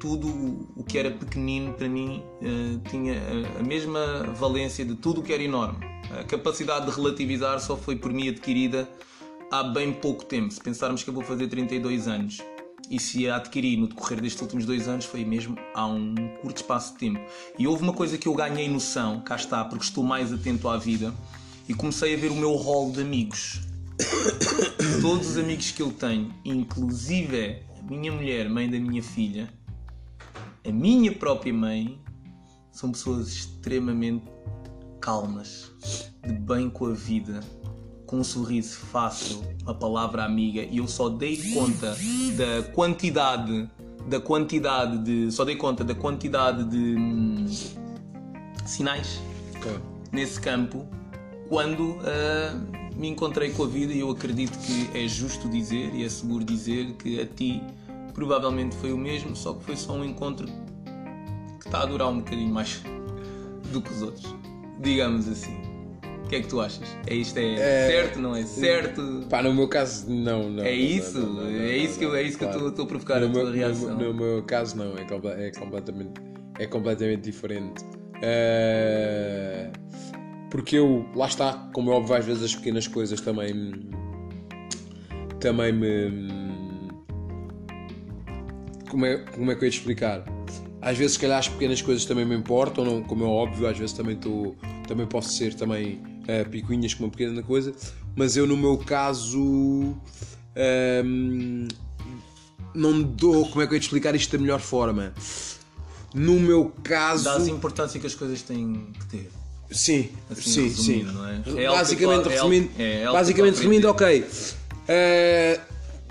tudo 0.00 0.28
o 0.76 0.82
que 0.84 0.98
era 0.98 1.10
pequenino 1.10 1.72
para 1.74 1.88
mim 1.88 2.22
ah, 2.42 2.88
tinha 2.88 3.20
a 3.58 3.62
mesma 3.62 4.24
valência 4.34 4.84
de 4.84 4.94
tudo 4.94 5.20
o 5.20 5.24
que 5.24 5.32
era 5.32 5.42
enorme. 5.42 5.84
A 6.18 6.24
capacidade 6.24 6.86
de 6.86 6.92
relativizar 6.92 7.60
só 7.60 7.76
foi 7.76 7.96
por 7.96 8.12
mim 8.12 8.28
adquirida 8.28 8.88
há 9.50 9.62
bem 9.62 9.92
pouco 9.92 10.24
tempo. 10.24 10.52
Se 10.52 10.60
pensarmos 10.60 11.02
que 11.02 11.10
eu 11.10 11.14
vou 11.14 11.22
fazer 11.22 11.48
32 11.48 12.08
anos 12.08 12.38
e 12.90 12.98
se 12.98 13.28
a 13.28 13.36
adquiri 13.36 13.76
no 13.76 13.88
decorrer 13.88 14.20
destes 14.20 14.40
últimos 14.40 14.64
dois 14.64 14.88
anos 14.88 15.04
foi 15.04 15.24
mesmo 15.24 15.56
há 15.74 15.86
um 15.86 16.14
curto 16.40 16.58
espaço 16.58 16.94
de 16.94 17.00
tempo. 17.00 17.20
E 17.58 17.66
houve 17.66 17.82
uma 17.82 17.92
coisa 17.92 18.16
que 18.16 18.26
eu 18.26 18.34
ganhei 18.34 18.68
noção, 18.68 19.20
cá 19.20 19.36
está, 19.36 19.64
porque 19.64 19.84
estou 19.84 20.02
mais 20.02 20.32
atento 20.32 20.68
à 20.68 20.78
vida 20.78 21.12
e 21.68 21.74
comecei 21.74 22.14
a 22.14 22.16
ver 22.16 22.30
o 22.30 22.36
meu 22.36 22.54
rol 22.54 22.90
de 22.90 23.02
amigos. 23.02 23.60
Todos 25.02 25.30
os 25.30 25.38
amigos 25.38 25.70
que 25.70 25.82
eu 25.82 25.92
tenho, 25.92 26.32
inclusive 26.44 27.62
a 27.78 27.82
minha 27.90 28.12
mulher, 28.12 28.48
mãe 28.48 28.70
da 28.70 28.78
minha 28.78 29.02
filha, 29.02 29.52
a 30.66 30.72
minha 30.72 31.12
própria 31.12 31.52
mãe, 31.52 32.00
são 32.70 32.92
pessoas 32.92 33.28
extremamente 33.28 34.24
calmas, 35.00 35.72
de 36.26 36.32
bem 36.32 36.68
com 36.70 36.86
a 36.86 36.92
vida, 36.92 37.40
com 38.06 38.18
um 38.18 38.24
sorriso 38.24 38.76
fácil, 38.76 39.42
uma 39.62 39.74
palavra 39.74 40.24
amiga, 40.24 40.62
e 40.62 40.78
eu 40.78 40.88
só 40.88 41.08
dei 41.08 41.52
conta 41.52 41.96
da 42.36 42.62
quantidade, 42.72 43.70
da 44.08 44.20
quantidade 44.20 44.98
de, 44.98 45.32
só 45.32 45.44
dei 45.44 45.56
conta 45.56 45.84
da 45.84 45.94
quantidade 45.94 46.64
de 46.64 46.96
hum, 46.96 47.46
sinais 48.64 49.20
Ok. 49.56 49.72
nesse 50.12 50.40
campo 50.40 50.86
quando 51.48 51.98
ah, 52.02 52.54
me 52.94 53.08
encontrei 53.08 53.50
com 53.50 53.64
a 53.64 53.66
vida 53.66 53.92
e 53.92 54.00
eu 54.00 54.10
acredito 54.10 54.58
que 54.58 54.90
é 54.96 55.08
justo 55.08 55.48
dizer 55.48 55.94
e 55.94 56.04
é 56.04 56.08
seguro 56.08 56.44
dizer 56.44 56.92
que 56.94 57.20
a 57.20 57.26
ti 57.26 57.62
provavelmente 58.18 58.74
foi 58.74 58.92
o 58.92 58.98
mesmo, 58.98 59.36
só 59.36 59.52
que 59.54 59.62
foi 59.64 59.76
só 59.76 59.92
um 59.92 60.04
encontro 60.04 60.48
que 61.60 61.66
está 61.68 61.82
a 61.82 61.86
durar 61.86 62.08
um 62.08 62.18
bocadinho 62.18 62.52
mais 62.52 62.82
do 63.72 63.80
que 63.80 63.92
os 63.92 64.02
outros, 64.02 64.34
digamos 64.80 65.28
assim. 65.28 65.56
O 66.24 66.28
que 66.28 66.36
é 66.36 66.40
que 66.42 66.48
tu 66.48 66.60
achas? 66.60 66.84
É 67.06 67.14
isto 67.14 67.38
é, 67.38 67.56
certo, 67.86 68.18
não 68.18 68.34
é 68.34 68.42
certo? 68.42 69.24
Pá, 69.30 69.40
no 69.40 69.54
meu 69.54 69.68
caso, 69.68 70.10
não. 70.10 70.50
não 70.50 70.64
É 70.64 70.74
isso, 70.74 71.20
não, 71.20 71.32
não, 71.32 71.44
não, 71.44 71.50
é 71.60 71.76
isso 71.76 71.98
que 71.98 72.04
eu, 72.04 72.14
é 72.14 72.22
isso 72.22 72.36
que 72.36 72.44
eu 72.44 72.48
claro. 72.48 72.66
estou- 72.66 72.70
estou 72.70 72.84
a 72.84 72.88
provocar 72.88 73.20
no 73.20 73.26
a 73.28 73.30
tua 73.30 73.44
meu, 73.44 73.52
reação. 73.52 73.96
No, 73.96 74.12
no 74.12 74.14
meu 74.14 74.42
caso 74.42 74.76
não, 74.76 74.94
é, 74.98 75.46
é 75.46 75.50
completamente, 75.52 76.20
é 76.58 76.66
completamente 76.66 77.22
diferente. 77.22 77.84
Eh, 78.20 79.70
porque 80.50 80.76
eu, 80.76 81.06
lá 81.14 81.28
está, 81.28 81.70
como 81.72 81.92
é 81.92 81.94
óbvio, 81.94 82.16
às 82.16 82.24
vezes 82.26 82.42
as 82.42 82.54
pequenas 82.56 82.88
coisas 82.88 83.20
também 83.20 83.88
também 85.40 85.72
me 85.72 86.10
como 88.88 89.06
é, 89.06 89.18
como 89.18 89.50
é 89.50 89.54
que 89.54 89.62
eu 89.62 89.66
ia 89.66 89.70
te 89.70 89.78
explicar? 89.78 90.24
Às 90.80 90.96
vezes, 90.96 91.14
se 91.14 91.18
calhar, 91.18 91.38
as 91.38 91.48
pequenas 91.48 91.82
coisas 91.82 92.04
também 92.04 92.24
me 92.24 92.36
importam, 92.36 92.84
não, 92.84 93.02
como 93.02 93.24
é 93.24 93.26
óbvio, 93.26 93.66
às 93.66 93.76
vezes 93.76 93.94
também, 93.94 94.16
tô, 94.16 94.54
também 94.86 95.06
posso 95.06 95.32
ser 95.32 95.54
também 95.54 96.00
eh, 96.26 96.44
picuinhas 96.44 96.94
com 96.94 97.04
uma 97.04 97.10
pequena 97.10 97.42
coisa, 97.42 97.74
mas 98.14 98.36
eu, 98.36 98.46
no 98.46 98.56
meu 98.56 98.78
caso, 98.78 99.94
ehm, 100.54 101.66
não 102.74 103.02
dou, 103.02 103.48
como 103.48 103.62
é 103.62 103.66
que 103.66 103.72
eu 103.72 103.76
ia 103.76 103.80
te 103.80 103.84
explicar 103.84 104.14
isto 104.14 104.36
da 104.36 104.40
melhor 104.40 104.60
forma? 104.60 105.12
No 106.14 106.38
meu 106.38 106.72
caso, 106.82 107.24
Dás 107.24 107.46
a 107.48 107.50
importância 107.50 107.98
que 108.00 108.06
as 108.06 108.14
coisas 108.14 108.40
têm 108.42 108.86
que 109.00 109.06
ter. 109.06 109.30
sim, 109.70 110.10
Assim, 110.30 110.42
sim, 110.42 110.70
sim. 110.70 110.92
resumindo, 111.04 111.12
não 111.12 111.28
é? 111.28 111.64
É 111.64 111.68
basicamente, 111.68 112.22
que- 112.22 112.28
é 112.28 112.32
resumindo, 112.32 112.70
é 112.78 113.04
basicamente 113.12 113.56
resumindo, 113.56 113.88
ok, 113.90 114.24
eh, 114.86 115.60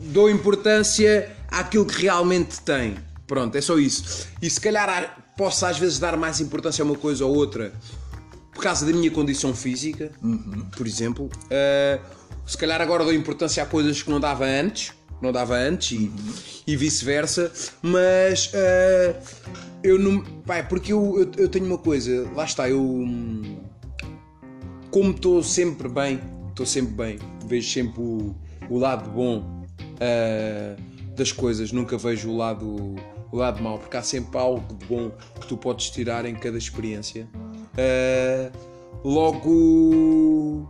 dou 0.02 0.30
importância 0.30 1.36
àquilo 1.50 1.86
que 1.86 2.02
realmente 2.02 2.60
tem. 2.62 2.96
Pronto, 3.26 3.56
é 3.58 3.62
só 3.62 3.78
isso. 3.78 4.28
E 4.42 4.50
se 4.50 4.60
calhar 4.60 5.34
posso 5.38 5.66
às 5.66 5.78
vezes 5.78 6.00
dar 6.00 6.18
mais 6.18 6.40
importância 6.40 6.82
a 6.82 6.86
uma 6.86 6.96
coisa 6.96 7.26
ou 7.26 7.36
outra 7.36 7.74
por 8.54 8.64
causa 8.64 8.86
da 8.86 8.92
minha 8.92 9.12
condição 9.12 9.54
física, 9.54 10.12
por 10.76 10.88
exemplo. 10.88 11.30
Eh, 11.50 12.00
se 12.46 12.58
calhar 12.58 12.82
agora 12.82 13.04
dou 13.04 13.14
importância 13.14 13.62
a 13.62 13.66
coisas 13.68 14.02
que 14.02 14.10
não 14.10 14.20
dava 14.20 14.46
antes, 14.46 14.94
não 15.22 15.32
dava 15.32 15.56
antes 15.56 15.92
e, 15.92 16.12
e 16.66 16.76
vice-versa, 16.76 17.52
mas 17.84 18.50
eh, 18.54 19.16
eu 19.84 20.00
não. 20.00 20.22
Pá, 20.44 20.64
porque 20.64 20.92
eu, 20.92 21.20
eu, 21.20 21.44
eu 21.44 21.50
tenho 21.50 21.66
uma 21.66 21.78
coisa, 21.78 22.28
lá 22.36 22.46
está, 22.46 22.68
eu. 22.68 22.82
Como 24.90 25.12
estou 25.12 25.44
sempre 25.44 25.88
bem, 25.88 26.20
estou 26.50 26.66
sempre 26.66 26.94
bem, 26.94 27.20
vejo 27.46 27.70
sempre 27.70 28.02
o, 28.02 28.36
o 28.70 28.80
lado 28.80 29.08
bom 29.12 29.66
eh, 30.00 30.76
das 31.18 31.32
coisas, 31.32 31.72
nunca 31.72 31.98
vejo 31.98 32.30
o 32.30 32.38
lado, 32.38 32.96
o 33.32 33.36
lado 33.36 33.62
mau, 33.62 33.80
porque 33.80 33.98
há 33.98 34.04
sempre 34.04 34.38
algo 34.38 34.74
de 34.76 34.86
bom 34.86 35.12
que 35.42 35.48
tu 35.48 35.58
podes 35.58 35.90
tirar 35.90 36.26
em 36.26 36.36
cada 36.36 36.58
experiência. 36.58 37.28
Eh, 37.76 38.52
logo 39.04 40.68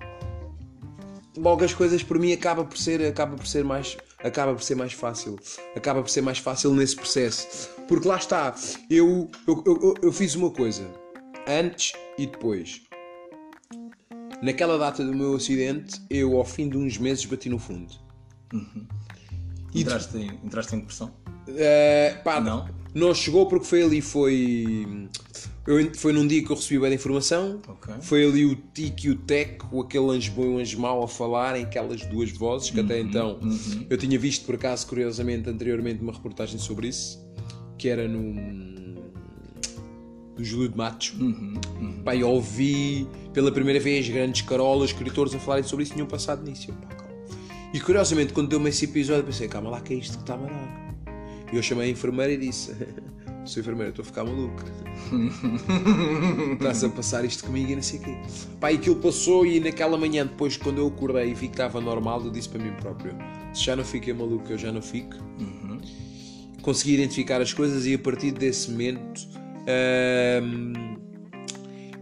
logo 1.38 1.63
as 1.63 1.73
coisas 1.73 2.01
por 2.01 2.17
mim 2.17 2.33
acaba 2.33 2.65
por 2.65 2.77
ser 2.77 3.01
acaba 3.05 3.36
por 3.36 3.45
ser 3.45 3.63
mais 3.63 3.95
acaba 4.23 4.53
por 4.53 4.63
ser 4.63 4.75
mais 4.75 4.91
fácil 4.91 5.38
acaba 5.75 6.01
por 6.01 6.10
ser 6.10 6.21
mais 6.21 6.39
fácil 6.39 6.73
nesse 6.73 6.95
processo. 6.95 7.69
Porque 7.88 8.07
lá 8.07 8.17
está 8.17 8.55
eu 8.89 9.29
eu, 9.47 9.63
eu, 9.65 9.93
eu 10.01 10.12
fiz 10.12 10.36
uma 10.36 10.49
coisa 10.49 10.89
antes 11.47 11.93
e 12.17 12.25
depois. 12.25 12.81
Naquela 14.41 14.77
data 14.77 15.03
do 15.03 15.13
meu 15.13 15.36
acidente 15.36 16.01
eu 16.10 16.38
ao 16.38 16.45
fim 16.45 16.69
de 16.69 16.77
uns 16.77 16.97
meses 16.97 17.25
bati 17.25 17.49
no 17.49 17.60
fundo. 17.60 17.93
E 18.53 18.96
Entraste, 19.81 20.17
em, 20.17 20.27
entraste 20.43 20.75
em 20.75 20.79
depressão? 20.79 21.13
Uh, 21.47 22.23
pá, 22.23 22.41
Não? 22.41 22.67
não 22.93 23.13
chegou 23.13 23.45
porque 23.45 23.65
foi 23.65 23.83
ali, 23.83 24.01
foi. 24.01 25.07
Eu, 25.65 25.93
foi 25.93 26.13
num 26.13 26.25
dia 26.25 26.43
que 26.43 26.49
eu 26.49 26.55
recebi 26.55 26.79
bem 26.79 26.91
a 26.91 26.95
informação. 26.95 27.61
Ok. 27.67 27.93
Foi 28.01 28.25
ali 28.25 28.45
o 28.45 28.55
Tic 28.55 29.03
e 29.03 29.09
o 29.09 29.15
Tec, 29.15 29.61
o 29.71 29.81
aquele 29.81 30.09
anjo 30.11 30.31
bom 30.31 30.43
e 30.43 30.47
o 30.47 30.57
anjo 30.59 30.79
mau 30.79 31.03
a 31.03 31.07
falarem, 31.07 31.63
aquelas 31.63 32.01
duas 32.05 32.31
vozes 32.31 32.69
que 32.69 32.79
Uhum, 32.79 32.85
até 32.85 32.99
então 32.99 33.39
eu 33.89 33.97
tinha 33.97 34.17
visto 34.17 34.45
por 34.45 34.55
acaso, 34.55 34.87
curiosamente, 34.87 35.49
anteriormente, 35.49 36.01
uma 36.01 36.13
reportagem 36.13 36.57
sobre 36.57 36.87
isso, 36.87 37.19
que 37.77 37.89
era 37.89 38.07
no. 38.07 38.33
do 40.35 40.43
Júlio 40.43 40.69
de 40.69 40.77
Matos. 40.77 41.13
Uhum, 41.19 42.01
Pá, 42.03 42.15
eu 42.15 42.29
ouvi 42.29 43.05
pela 43.33 43.51
primeira 43.51 43.79
vez 43.79 44.07
grandes 44.07 44.41
carolas, 44.43 44.91
escritores 44.91 45.35
a 45.35 45.39
falarem 45.39 45.67
sobre 45.67 45.83
isso 45.83 45.91
e 45.91 45.95
tinham 45.95 46.07
passado 46.07 46.43
nisso. 46.43 46.71
Pá. 46.73 46.96
E 47.77 47.79
curiosamente, 47.79 48.33
quando 48.33 48.49
deu-me 48.49 48.69
esse 48.69 48.85
episódio, 48.85 49.25
pensei, 49.25 49.47
calma 49.47 49.69
lá, 49.69 49.79
que 49.79 49.93
é 49.93 49.97
isto 49.97 50.17
que 50.17 50.23
está-me 50.23 50.45
a 50.45 50.47
dar? 50.47 50.95
E 51.53 51.57
eu 51.57 51.61
chamei 51.61 51.89
a 51.89 51.91
enfermeira 51.91 52.33
e 52.33 52.37
disse: 52.37 52.75
Sou 53.45 53.61
enfermeira, 53.61 53.91
estou 53.91 54.01
a 54.01 54.05
ficar 54.07 54.23
maluco. 54.23 54.63
Estás 56.53 56.83
a 56.83 56.89
passar 56.89 57.23
isto 57.23 57.43
comigo 57.43 57.69
e 57.69 57.75
não 57.75 57.83
sei 57.83 57.99
o 57.99 58.01
quê. 58.01 58.17
Pá, 58.59 58.71
e 58.71 58.77
aquilo 58.77 58.95
passou 58.95 59.45
e 59.45 59.59
naquela 59.59 59.95
manhã, 59.95 60.25
depois, 60.25 60.57
quando 60.57 60.79
eu 60.79 60.87
acordei 60.87 61.29
e 61.29 61.33
vi 61.35 61.49
que 61.49 61.53
estava 61.53 61.79
normal, 61.79 62.25
eu 62.25 62.31
disse 62.31 62.49
para 62.49 62.63
mim 62.63 62.73
próprio: 62.81 63.15
Se 63.53 63.65
já 63.65 63.75
não 63.75 63.83
fiquei 63.83 64.11
maluco, 64.11 64.51
eu 64.51 64.57
já 64.57 64.71
não 64.71 64.81
fico. 64.81 65.15
Consegui 66.63 66.95
identificar 66.95 67.39
as 67.41 67.53
coisas 67.53 67.85
e 67.85 67.93
a 67.93 67.99
partir 67.99 68.31
desse 68.31 68.71
momento 68.71 69.21
hum, 70.41 70.97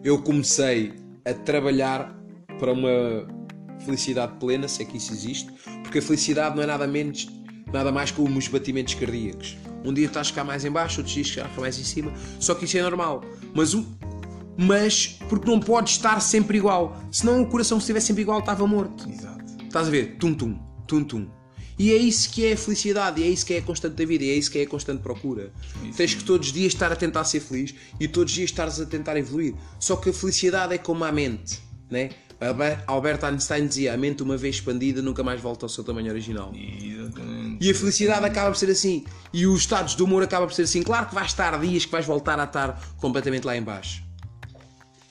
eu 0.05 0.21
comecei 0.21 0.93
a 1.25 1.33
trabalhar 1.33 2.17
para 2.57 2.71
uma 2.71 3.34
felicidade 3.83 4.33
plena, 4.39 4.67
se 4.67 4.81
é 4.81 4.85
que 4.85 4.97
isso 4.97 5.13
existe, 5.13 5.51
porque 5.83 5.99
a 5.99 6.01
felicidade 6.01 6.55
não 6.55 6.63
é 6.63 6.65
nada 6.65 6.87
menos, 6.87 7.27
nada 7.71 7.91
mais 7.91 8.11
que 8.11 8.21
os 8.21 8.47
batimentos 8.47 8.93
cardíacos. 8.93 9.57
Um 9.83 9.93
dia 9.93 10.07
estás 10.07 10.31
cá 10.31 10.43
mais 10.43 10.65
em 10.65 10.71
baixo, 10.71 10.99
outros 10.99 11.13
dias 11.13 11.31
cá 11.31 11.49
mais 11.57 11.77
em 11.77 11.83
cima, 11.83 12.11
só 12.39 12.55
que 12.55 12.65
isso 12.65 12.77
é 12.77 12.81
normal. 12.81 13.23
Mas 13.53 13.73
o 13.73 13.85
mas 14.57 15.19
porque 15.27 15.49
não 15.49 15.59
pode 15.59 15.89
estar 15.89 16.19
sempre 16.21 16.57
igual. 16.57 16.97
Senão 17.11 17.41
o 17.41 17.47
coração 17.47 17.79
se 17.79 17.83
estivesse 17.83 18.07
sempre 18.07 18.21
igual 18.21 18.39
estava 18.39 18.65
morto. 18.65 19.09
Exato. 19.09 19.43
Estás 19.63 19.87
a 19.87 19.91
ver? 19.91 20.15
Tum 20.17 20.33
tum, 20.33 20.57
tum 20.87 21.03
tum. 21.03 21.27
E 21.77 21.91
é 21.91 21.97
isso 21.97 22.29
que 22.31 22.45
é 22.45 22.53
a 22.53 22.57
felicidade, 22.57 23.19
e 23.19 23.25
é 23.25 23.27
isso 23.27 23.45
que 23.45 23.53
é 23.53 23.57
a 23.57 23.61
constante 23.61 23.95
da 23.95 24.05
vida, 24.05 24.23
e 24.23 24.29
é 24.29 24.35
isso 24.35 24.49
que 24.49 24.59
é 24.59 24.61
a 24.61 24.67
constante 24.67 25.01
procura. 25.01 25.51
Tens 25.97 26.13
que 26.13 26.23
todos 26.23 26.47
os 26.47 26.53
dias 26.53 26.73
estar 26.73 26.89
a 26.89 26.95
tentar 26.95 27.25
ser 27.25 27.41
feliz 27.41 27.75
e 27.99 28.07
todos 28.07 28.31
os 28.31 28.35
dias 28.35 28.49
estares 28.49 28.79
a 28.79 28.85
tentar 28.85 29.17
evoluir. 29.17 29.53
Só 29.77 29.97
que 29.97 30.09
a 30.09 30.13
felicidade 30.13 30.73
é 30.73 30.77
como 30.77 31.03
a 31.03 31.11
mente, 31.11 31.59
né? 31.91 32.11
Albert 32.87 33.23
Einstein 33.23 33.67
dizia: 33.67 33.93
a 33.93 33.97
mente, 33.97 34.23
uma 34.23 34.37
vez 34.37 34.55
expandida, 34.55 35.01
nunca 35.01 35.23
mais 35.23 35.39
volta 35.41 35.65
ao 35.65 35.69
seu 35.69 35.83
tamanho 35.83 36.11
original. 36.11 36.51
Exatamente. 36.55 37.65
E 37.65 37.71
a 37.71 37.75
felicidade 37.75 38.25
acaba 38.25 38.51
por 38.51 38.57
ser 38.57 38.69
assim. 38.69 39.05
E 39.33 39.47
os 39.47 39.61
estados 39.61 39.95
de 39.95 40.03
humor 40.03 40.23
acaba 40.23 40.45
por 40.45 40.53
ser 40.53 40.63
assim. 40.63 40.83
Claro 40.83 41.07
que 41.07 41.15
vais 41.15 41.27
estar 41.27 41.59
dias 41.59 41.85
que 41.85 41.91
vais 41.91 42.05
voltar 42.05 42.39
a 42.39 42.43
estar 42.43 42.79
completamente 42.97 43.45
lá 43.45 43.55
em 43.55 43.63
baixo. 43.63 44.03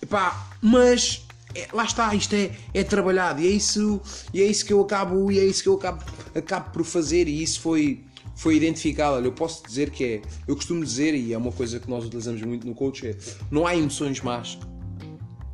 Epá, 0.03 0.49
mas 0.61 1.27
é- 1.55 1.69
lá 1.73 1.85
está, 1.85 2.15
isto 2.15 2.35
é, 2.35 2.51
é 2.75 2.85
trabalhado 2.85 3.41
e 3.41 3.47
é 3.47 3.51
isso, 3.51 4.01
e 4.33 4.43
é 4.43 4.45
isso 4.45 4.65
que 4.67 4.73
eu 4.73 4.81
acabo, 4.83 5.31
e 5.31 5.39
é 5.39 5.45
isso 5.45 5.63
que 5.63 5.69
eu 5.69 5.75
acabo, 5.75 6.05
acabo 6.35 6.71
por 6.71 6.85
fazer 6.85 7.27
e 7.27 7.43
isso 7.43 7.61
foi, 7.61 8.05
foi 8.37 8.57
identificado. 8.57 9.17
Olha, 9.17 9.27
eu 9.27 9.33
posso 9.33 9.67
dizer 9.67 9.91
que 9.91 10.05
é, 10.05 10.23
eu 10.47 10.57
costumo 10.57 10.85
dizer, 10.85 11.15
e 11.15 11.33
é 11.33 11.39
uma 11.39 11.53
coisa 11.53 11.81
que 11.81 11.89
nós 11.89 12.05
utilizamos 12.05 12.43
muito 12.43 12.67
no 12.67 12.75
coach, 12.75 13.07
é 13.07 13.17
não 13.51 13.67
há 13.67 13.75
emoções 13.75 14.21
más. 14.21 14.59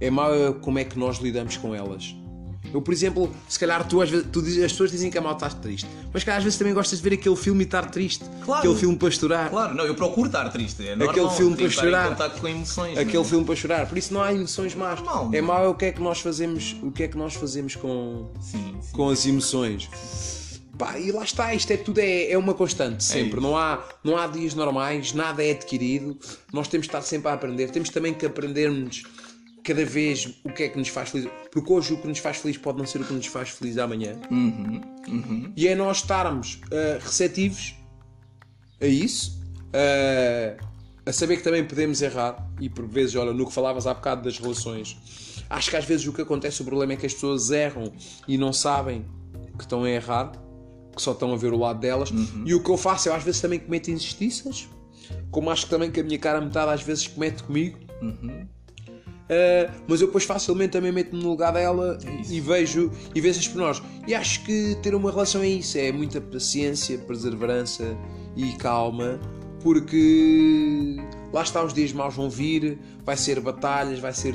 É 0.00 0.10
mau 0.10 0.34
é 0.34 0.52
como 0.52 0.78
é 0.78 0.84
que 0.84 0.98
nós 0.98 1.18
lidamos 1.18 1.56
com 1.56 1.74
elas. 1.74 2.14
Eu, 2.72 2.80
por 2.80 2.92
exemplo, 2.92 3.34
se 3.48 3.58
calhar 3.58 3.86
tu 3.88 4.00
às 4.00 4.10
vezes 4.10 4.26
tu 4.30 4.40
as 4.40 4.72
pessoas 4.72 4.90
dizem 4.90 5.10
que 5.10 5.18
a 5.18 5.20
mal 5.20 5.32
estás 5.32 5.54
triste, 5.54 5.88
mas 6.12 6.22
se 6.22 6.26
calhar 6.26 6.38
às 6.38 6.44
vezes 6.44 6.58
também 6.58 6.72
gostas 6.72 6.98
de 7.00 7.08
ver 7.08 7.14
aquele 7.16 7.34
filme 7.34 7.62
e 7.62 7.64
estar 7.64 7.90
triste. 7.90 8.24
Claro. 8.44 8.60
Aquele 8.60 8.76
filme 8.78 8.96
para 8.96 9.10
chorar. 9.10 9.50
Claro, 9.50 9.74
não, 9.74 9.84
eu 9.84 9.94
procuro 9.94 10.26
estar 10.26 10.48
triste. 10.50 10.86
É 10.86 10.94
normal, 10.94 11.10
Aquele 11.10 11.30
filme 11.30 11.56
para 11.56 11.66
estar 11.66 11.82
chorar. 11.82 12.30
com 12.38 12.48
emoções. 12.48 12.98
Aquele 12.98 13.14
não 13.16 13.22
é? 13.22 13.24
filme 13.24 13.44
para 13.44 13.56
chorar. 13.56 13.86
Por 13.88 13.98
isso 13.98 14.14
não 14.14 14.22
há 14.22 14.32
emoções 14.32 14.74
más. 14.74 15.02
Não, 15.02 15.32
é 15.32 15.40
não. 15.40 15.48
mau 15.48 15.64
é 15.64 15.68
o 15.68 15.74
que 15.74 15.86
é 15.86 15.92
que 15.92 16.00
nós 16.00 16.20
fazemos, 16.20 16.76
o 16.82 16.92
que 16.92 17.02
é 17.02 17.08
que 17.08 17.16
nós 17.16 17.34
fazemos 17.34 17.74
com, 17.74 18.30
Sim, 18.40 18.76
sim. 18.80 18.92
com 18.92 19.08
as 19.08 19.26
emoções. 19.26 19.88
Pá, 20.78 20.98
e 20.98 21.12
lá 21.12 21.24
está, 21.24 21.52
isto 21.54 21.70
é 21.72 21.76
tudo 21.76 21.98
é, 21.98 22.30
é 22.30 22.38
uma 22.38 22.54
constante, 22.54 23.04
sempre. 23.04 23.32
isso. 23.32 23.40
não, 23.40 23.54
há, 23.54 23.84
não 24.02 24.16
há 24.16 24.26
dias 24.26 24.54
normais, 24.54 25.12
nada 25.12 25.44
é 25.44 25.50
adquirido. 25.50 26.16
Nós 26.52 26.68
temos 26.68 26.86
de 26.86 26.88
estar 26.88 27.02
sempre 27.02 27.28
a 27.30 27.34
aprender. 27.34 27.70
Temos 27.70 27.90
também 27.90 28.14
que 28.14 28.24
aprendermos 28.24 29.02
cada 29.70 29.85
vez 29.85 30.26
o 30.42 30.52
que 30.52 30.64
é 30.64 30.68
que 30.68 30.76
nos 30.76 30.88
faz 30.88 31.11
feliz. 31.11 31.30
Porque 31.52 31.72
hoje 31.72 31.94
o 31.94 31.98
que 31.98 32.09
nos 32.09 32.18
faz 32.18 32.38
feliz 32.38 32.59
pode 32.59 32.78
não 32.78 32.87
ser 32.87 33.00
o 33.00 33.04
que 33.04 33.12
nos 33.12 33.26
faz 33.26 33.50
feliz 33.50 33.78
amanhã. 33.78 34.16
E 35.56 35.68
é 35.68 35.76
nós 35.76 35.98
estarmos 35.98 36.61
ah, 36.72 36.98
receptivos 37.00 37.76
a 38.80 38.87
isso, 38.87 39.40
ah, 39.72 40.56
a 41.06 41.12
saber 41.12 41.37
que 41.37 41.44
também 41.44 41.64
podemos 41.64 42.02
errar. 42.02 42.50
E 42.61 42.68
por 42.68 42.85
vezes, 42.85 43.14
olha, 43.14 43.33
no 43.33 43.46
que 43.46 43.52
falavas 43.52 43.87
há 43.87 43.94
bocado 43.94 44.22
das 44.22 44.40
relações, 44.40 44.96
acho 45.48 45.70
que 45.70 45.76
às 45.76 45.85
vezes 45.85 46.04
o 46.09 46.12
que 46.12 46.22
acontece, 46.22 46.62
o 46.62 46.64
problema 46.64 46.94
é 46.94 46.96
que 46.96 47.06
as 47.06 47.14
pessoas 47.14 47.52
erram 47.52 47.92
e 48.26 48.37
não 48.37 48.52
sabem 48.52 49.04
que 49.56 49.62
estão 49.62 49.85
a 49.85 49.90
errar, 49.90 50.33
que 50.96 51.00
só 51.00 51.12
estão 51.12 51.33
a 51.33 51.37
ver 51.37 51.52
o 51.52 51.56
lado 51.56 51.78
delas. 51.78 52.11
E 52.44 52.54
o 52.54 52.61
que 52.61 52.70
eu 52.70 52.76
faço, 52.76 53.09
eu 53.09 53.14
às 53.14 53.22
vezes 53.22 53.40
também 53.40 53.61
cometo 53.61 53.88
injustiças, 53.88 54.68
como 55.30 55.48
acho 55.48 55.66
que 55.66 55.70
também 55.70 55.92
que 55.92 56.00
a 56.00 56.02
minha 56.02 56.18
cara 56.18 56.40
metade 56.40 56.72
às 56.72 56.83
vezes 56.83 57.06
comete 57.06 57.44
comigo. 57.44 57.78
Uh, 59.30 59.70
mas 59.86 60.00
eu 60.00 60.08
depois 60.08 60.24
facilmente 60.24 60.72
também 60.72 60.90
meto-me 60.90 61.22
no 61.22 61.28
lugar 61.28 61.52
dela 61.52 61.96
e 62.28 62.40
vejo 62.40 62.90
e 63.14 63.20
vejo 63.20 63.38
esses 63.38 63.46
pormenores. 63.46 63.80
E 64.04 64.12
acho 64.12 64.44
que 64.44 64.76
ter 64.82 64.92
uma 64.92 65.08
relação 65.08 65.40
é 65.40 65.48
isso, 65.48 65.78
é 65.78 65.92
muita 65.92 66.20
paciência, 66.20 66.98
perseverança 66.98 67.96
e 68.36 68.52
calma, 68.54 69.20
porque 69.62 70.96
lá 71.32 71.42
está 71.42 71.62
os 71.64 71.72
dias 71.72 71.92
maus 71.92 72.16
vão 72.16 72.28
vir, 72.28 72.76
vai 73.04 73.16
ser 73.16 73.38
batalhas, 73.38 74.00
vai 74.00 74.12
ser. 74.12 74.34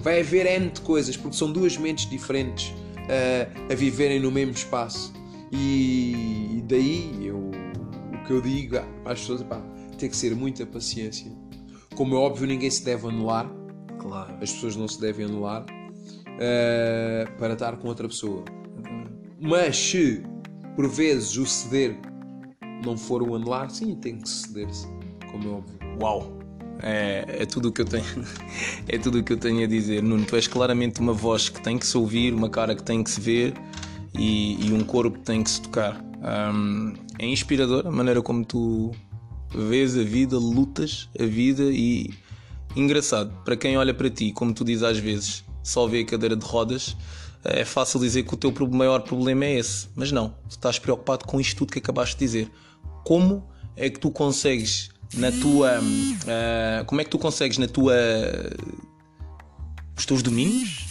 vai 0.00 0.20
haver 0.20 0.46
N 0.46 0.70
de 0.70 0.80
coisas, 0.80 1.14
porque 1.14 1.36
são 1.36 1.52
duas 1.52 1.76
mentes 1.76 2.08
diferentes 2.08 2.68
uh, 2.70 3.70
a 3.70 3.74
viverem 3.74 4.18
no 4.18 4.30
mesmo 4.30 4.52
espaço. 4.54 5.12
E 5.52 6.64
daí 6.66 7.26
eu, 7.26 7.50
o 8.14 8.24
que 8.26 8.32
eu 8.32 8.40
digo 8.40 8.78
às 9.04 9.20
pessoas 9.20 9.42
pá, 9.42 9.60
tem 9.98 10.08
que 10.08 10.16
ser 10.16 10.34
muita 10.34 10.64
paciência. 10.64 11.30
Como 11.94 12.14
é 12.14 12.18
óbvio, 12.18 12.46
ninguém 12.46 12.70
se 12.70 12.82
deve 12.82 13.06
anular 13.06 13.61
Claro. 14.02 14.34
as 14.40 14.52
pessoas 14.52 14.76
não 14.76 14.88
se 14.88 15.00
devem 15.00 15.26
anular. 15.26 15.64
eh, 16.38 17.26
para 17.38 17.52
estar 17.52 17.76
com 17.76 17.88
outra 17.88 18.08
pessoa. 18.08 18.44
Mas 19.40 19.76
se 19.76 20.22
por 20.74 20.88
vezes 20.88 21.36
o 21.36 21.46
ceder 21.46 21.96
não 22.84 22.96
for 22.96 23.22
o 23.22 23.34
anelar, 23.36 23.70
sim, 23.70 23.94
tem 23.96 24.18
que 24.18 24.28
ceder-se, 24.28 24.86
como 25.30 25.48
é 25.48 25.52
óbvio. 25.52 25.78
Uau! 26.00 26.38
É, 26.82 27.42
é 27.42 27.46
tudo 27.46 27.68
o 27.68 27.72
que 27.72 27.82
eu 27.82 27.84
tenho 27.84 28.04
é 28.88 28.98
tudo 28.98 29.18
o 29.20 29.22
que 29.22 29.32
eu 29.34 29.36
tenho 29.36 29.62
a 29.62 29.66
dizer 29.68 30.02
Nuno, 30.02 30.24
tu 30.24 30.34
és 30.34 30.48
claramente 30.48 31.00
uma 31.00 31.12
voz 31.12 31.48
que 31.48 31.62
tem 31.62 31.78
que 31.78 31.86
se 31.86 31.96
ouvir 31.96 32.34
uma 32.34 32.48
cara 32.48 32.74
que 32.74 32.82
tem 32.82 33.04
que 33.04 33.10
se 33.10 33.20
ver 33.20 33.54
e, 34.18 34.66
e 34.66 34.72
um 34.72 34.82
corpo 34.82 35.18
que 35.18 35.24
tem 35.24 35.44
que 35.44 35.50
se 35.50 35.62
tocar 35.62 36.02
Hum, 36.22 36.94
é 37.18 37.26
inspirador 37.26 37.86
a 37.86 37.90
maneira 37.90 38.22
como 38.22 38.44
tu 38.44 38.92
vês 39.52 39.98
a 39.98 40.02
vida, 40.04 40.38
lutas 40.38 41.08
a 41.18 41.24
vida 41.24 41.64
e 41.64 42.10
engraçado, 42.76 43.32
para 43.44 43.56
quem 43.56 43.76
olha 43.76 43.94
para 43.94 44.10
ti, 44.10 44.32
como 44.32 44.52
tu 44.52 44.64
dizes 44.64 44.82
às 44.82 44.98
vezes, 44.98 45.44
só 45.62 45.86
vê 45.86 46.00
a 46.00 46.06
cadeira 46.06 46.36
de 46.36 46.44
rodas, 46.44 46.96
é 47.44 47.64
fácil 47.64 47.98
dizer 47.98 48.22
que 48.22 48.34
o 48.34 48.36
teu 48.36 48.52
maior 48.68 49.00
problema 49.00 49.44
é 49.44 49.58
esse, 49.58 49.88
mas 49.96 50.12
não, 50.12 50.28
tu 50.48 50.52
estás 50.52 50.78
preocupado 50.78 51.24
com 51.24 51.40
isto 51.40 51.58
tudo 51.58 51.72
que 51.72 51.78
acabaste 51.78 52.16
de 52.16 52.24
dizer. 52.24 52.50
Como 53.04 53.44
é 53.76 53.90
que 53.90 53.98
tu 53.98 54.10
consegues 54.10 54.90
na 55.14 55.32
tua. 55.32 55.80
Uh, 55.80 56.84
como 56.86 57.00
é 57.00 57.04
que 57.04 57.10
tu 57.10 57.18
consegues 57.18 57.58
na 57.58 57.66
tua. 57.66 57.94
os 59.96 60.06
teus 60.06 60.22
domínios 60.22 60.86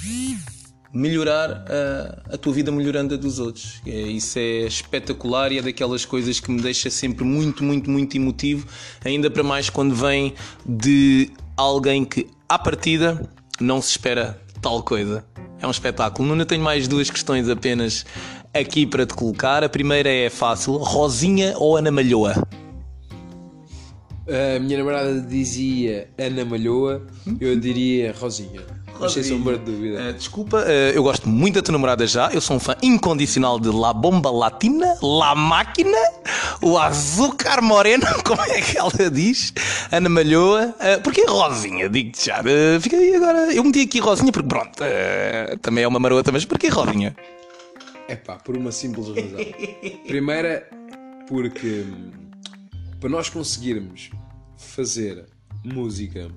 melhorar 0.94 1.50
a, 1.50 2.34
a 2.34 2.38
tua 2.38 2.52
vida 2.52 2.70
melhorando 2.70 3.14
a 3.14 3.18
dos 3.18 3.40
outros. 3.40 3.82
É, 3.86 3.92
isso 3.92 4.38
é 4.38 4.66
espetacular 4.66 5.52
e 5.52 5.58
é 5.58 5.62
daquelas 5.62 6.04
coisas 6.04 6.40
que 6.40 6.52
me 6.52 6.62
deixa 6.62 6.90
sempre 6.90 7.24
muito, 7.24 7.64
muito, 7.64 7.90
muito 7.90 8.18
emotivo, 8.18 8.68
ainda 9.04 9.32
para 9.32 9.42
mais 9.42 9.70
quando 9.70 9.96
vem 9.96 10.34
de 10.66 11.32
alguém 11.56 12.06
que, 12.06 12.28
à 12.48 12.58
partida, 12.58 13.30
não 13.60 13.82
se 13.82 13.92
espera 13.92 14.40
tal 14.62 14.84
coisa. 14.84 15.26
É 15.62 15.68
um 15.68 15.72
espetáculo. 15.72 16.28
Nuno, 16.28 16.42
eu 16.42 16.46
tenho 16.46 16.64
mais 16.64 16.88
duas 16.88 17.10
questões 17.10 17.48
apenas 17.48 18.06
aqui 18.54 18.86
para 18.86 19.06
te 19.06 19.14
colocar. 19.14 19.64
A 19.64 19.70
primeira 19.70 20.10
é 20.10 20.30
fácil: 20.30 20.78
Rosinha 20.78 21.54
ou 21.58 21.78
Ana 21.78 21.92
Malhoa? 21.92 22.34
A 24.28 24.60
minha 24.60 24.78
namorada 24.78 25.20
dizia 25.20 26.10
Ana 26.18 26.46
Malhoa, 26.46 27.06
eu 27.40 27.60
diria 27.60 28.14
Rosinha. 28.18 28.62
Não 29.02 29.10
sei 29.10 29.24
sombra 29.24 29.58
de 29.58 29.66
dúvida. 29.66 30.10
Uh, 30.10 30.14
desculpa, 30.14 30.58
uh, 30.58 30.92
eu 30.94 31.02
gosto 31.02 31.28
muito 31.28 31.56
da 31.56 31.62
tua 31.62 31.72
namorada 31.72 32.06
já. 32.06 32.32
Eu 32.32 32.40
sou 32.40 32.58
um 32.58 32.60
fã 32.60 32.76
incondicional 32.84 33.60
de 33.60 33.70
La 33.70 33.94
Bomba 33.94 34.30
Latina, 34.30 34.96
La 35.02 35.34
Máquina, 35.34 35.98
o 36.62 36.78
Açúcar 36.78 37.62
Moreno, 37.62 38.06
como 38.24 38.42
é 38.42 38.62
que 38.62 38.78
ela 38.78 39.10
diz? 39.10 39.54
Ana 39.92 40.08
Malhoa. 40.08 40.76
Uh, 40.80 41.02
porquê 41.02 41.26
Rosinha? 41.28 41.90
Digo-te 41.90 42.26
já. 42.26 42.42
Uh, 42.42 42.80
fica 42.80 42.96
aí 42.96 43.16
agora. 43.16 43.54
Eu 43.54 43.64
meti 43.64 43.82
aqui 43.82 44.00
Rosinha 44.00 44.32
porque, 44.32 44.48
pronto, 44.48 44.84
também 45.62 45.84
é 45.84 45.88
uma 45.88 46.00
marota, 46.00 46.32
mas 46.32 46.46
porquê 46.46 46.68
Rosinha? 46.68 47.16
É 48.08 48.16
pá, 48.16 48.36
por 48.36 48.56
uma 48.56 48.72
simples 48.72 49.08
razão. 49.08 49.40
Primeira, 50.06 50.68
porque 51.28 51.86
hum, 51.88 52.12
para 53.00 53.10
nós 53.10 53.30
conseguirmos 53.30 54.12
fazer 54.58 55.26
música 55.64 56.30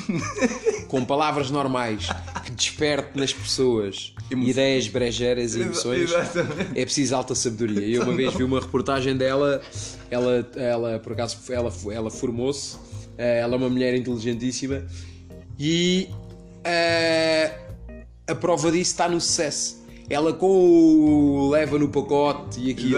com 0.88 1.04
palavras 1.04 1.50
normais 1.50 2.08
que 2.44 2.50
desperte 2.52 3.18
nas 3.18 3.32
pessoas 3.32 4.14
ideias 4.30 4.88
brejeiras 4.88 5.54
e 5.54 5.62
emoções, 5.62 6.10
é 6.74 6.84
preciso 6.84 7.14
alta 7.14 7.34
sabedoria. 7.34 7.96
Eu 7.96 8.02
uma 8.02 8.14
vez 8.14 8.34
vi 8.34 8.44
uma 8.44 8.60
reportagem 8.60 9.16
dela, 9.16 9.60
ela, 10.10 10.48
ela 10.56 10.98
por 10.98 11.12
acaso 11.12 11.38
ela, 11.50 11.72
ela 11.90 12.10
formou-se, 12.10 12.76
eh, 13.18 13.40
ela 13.40 13.54
é 13.54 13.56
uma 13.56 13.68
mulher 13.68 13.94
inteligentíssima 13.94 14.84
e 15.58 16.08
uh, 16.66 17.62
a 18.26 18.34
prova 18.34 18.70
disso 18.70 18.92
está 18.92 19.08
no 19.08 19.20
sucesso. 19.20 19.82
Ela 20.10 20.32
com 20.32 20.46
o 20.46 21.50
leva 21.50 21.78
no 21.78 21.88
pacote 21.88 22.60
e 22.60 22.70
aqui 22.70 22.92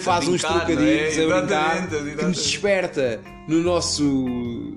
faz 0.00 0.28
uns 0.28 0.42
trocadilhos 0.42 1.16
é? 1.16 1.32
a 1.32 1.40
brincar 1.40 1.88
que 1.88 2.24
nos 2.24 2.36
desperta 2.36 3.20
no 3.48 3.62
nosso 3.62 4.76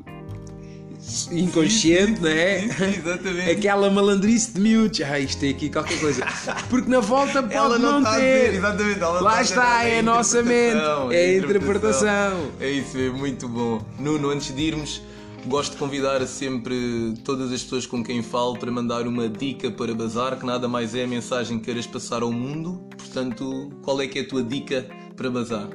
inconsciente, 1.32 2.22
não 2.22 2.30
é? 2.30 2.66
Exatamente. 2.66 3.52
Aquela 3.52 3.90
malandrice 3.90 4.54
de 4.54 4.60
miúdos. 4.62 5.02
Ah, 5.02 5.20
isto 5.20 5.40
tem 5.40 5.52
aqui 5.52 5.70
qualquer 5.70 6.00
coisa. 6.00 6.26
Porque 6.70 6.90
na 6.90 7.00
volta 7.00 7.42
pode 7.42 7.54
ela 7.54 7.80
não, 7.80 8.02
não 8.02 8.16
ter. 8.16 8.54
exatamente, 8.56 9.00
ela 9.00 9.22
Lá 9.22 9.42
está, 9.42 9.84
é 9.84 10.00
a 10.00 10.04
nossa 10.04 10.44
mente. 10.44 10.78
É 11.12 11.26
a 11.26 11.38
interpretação. 11.38 12.52
É 12.60 12.70
isso, 12.70 12.98
é 12.98 13.10
muito 13.10 13.48
bom. 13.48 13.82
Nuno, 13.98 14.30
antes 14.30 14.54
de 14.54 14.62
irmos, 14.62 15.02
gosto 15.46 15.74
de 15.74 15.78
convidar 15.78 16.26
sempre 16.28 17.14
todas 17.24 17.52
as 17.52 17.64
pessoas 17.64 17.86
com 17.86 18.04
quem 18.04 18.22
falo 18.22 18.58
para 18.58 18.72
mandar 18.72 19.08
uma 19.08 19.30
dica 19.30 19.72
para 19.72 19.94
bazar, 19.94 20.38
que 20.38 20.46
nada 20.46 20.68
mais 20.68 20.94
é 20.96 21.04
a 21.04 21.08
mensagem 21.08 21.60
que 21.60 21.66
queiras 21.66 21.88
passar 21.88 22.22
ao 22.22 22.32
mundo. 22.32 22.84
Portanto, 22.98 23.72
qual 23.82 24.02
é 24.02 24.08
que 24.08 24.20
é 24.20 24.22
a 24.22 24.28
tua 24.28 24.44
dica 24.44 24.86
para 25.16 25.30
bazar? 25.30 25.68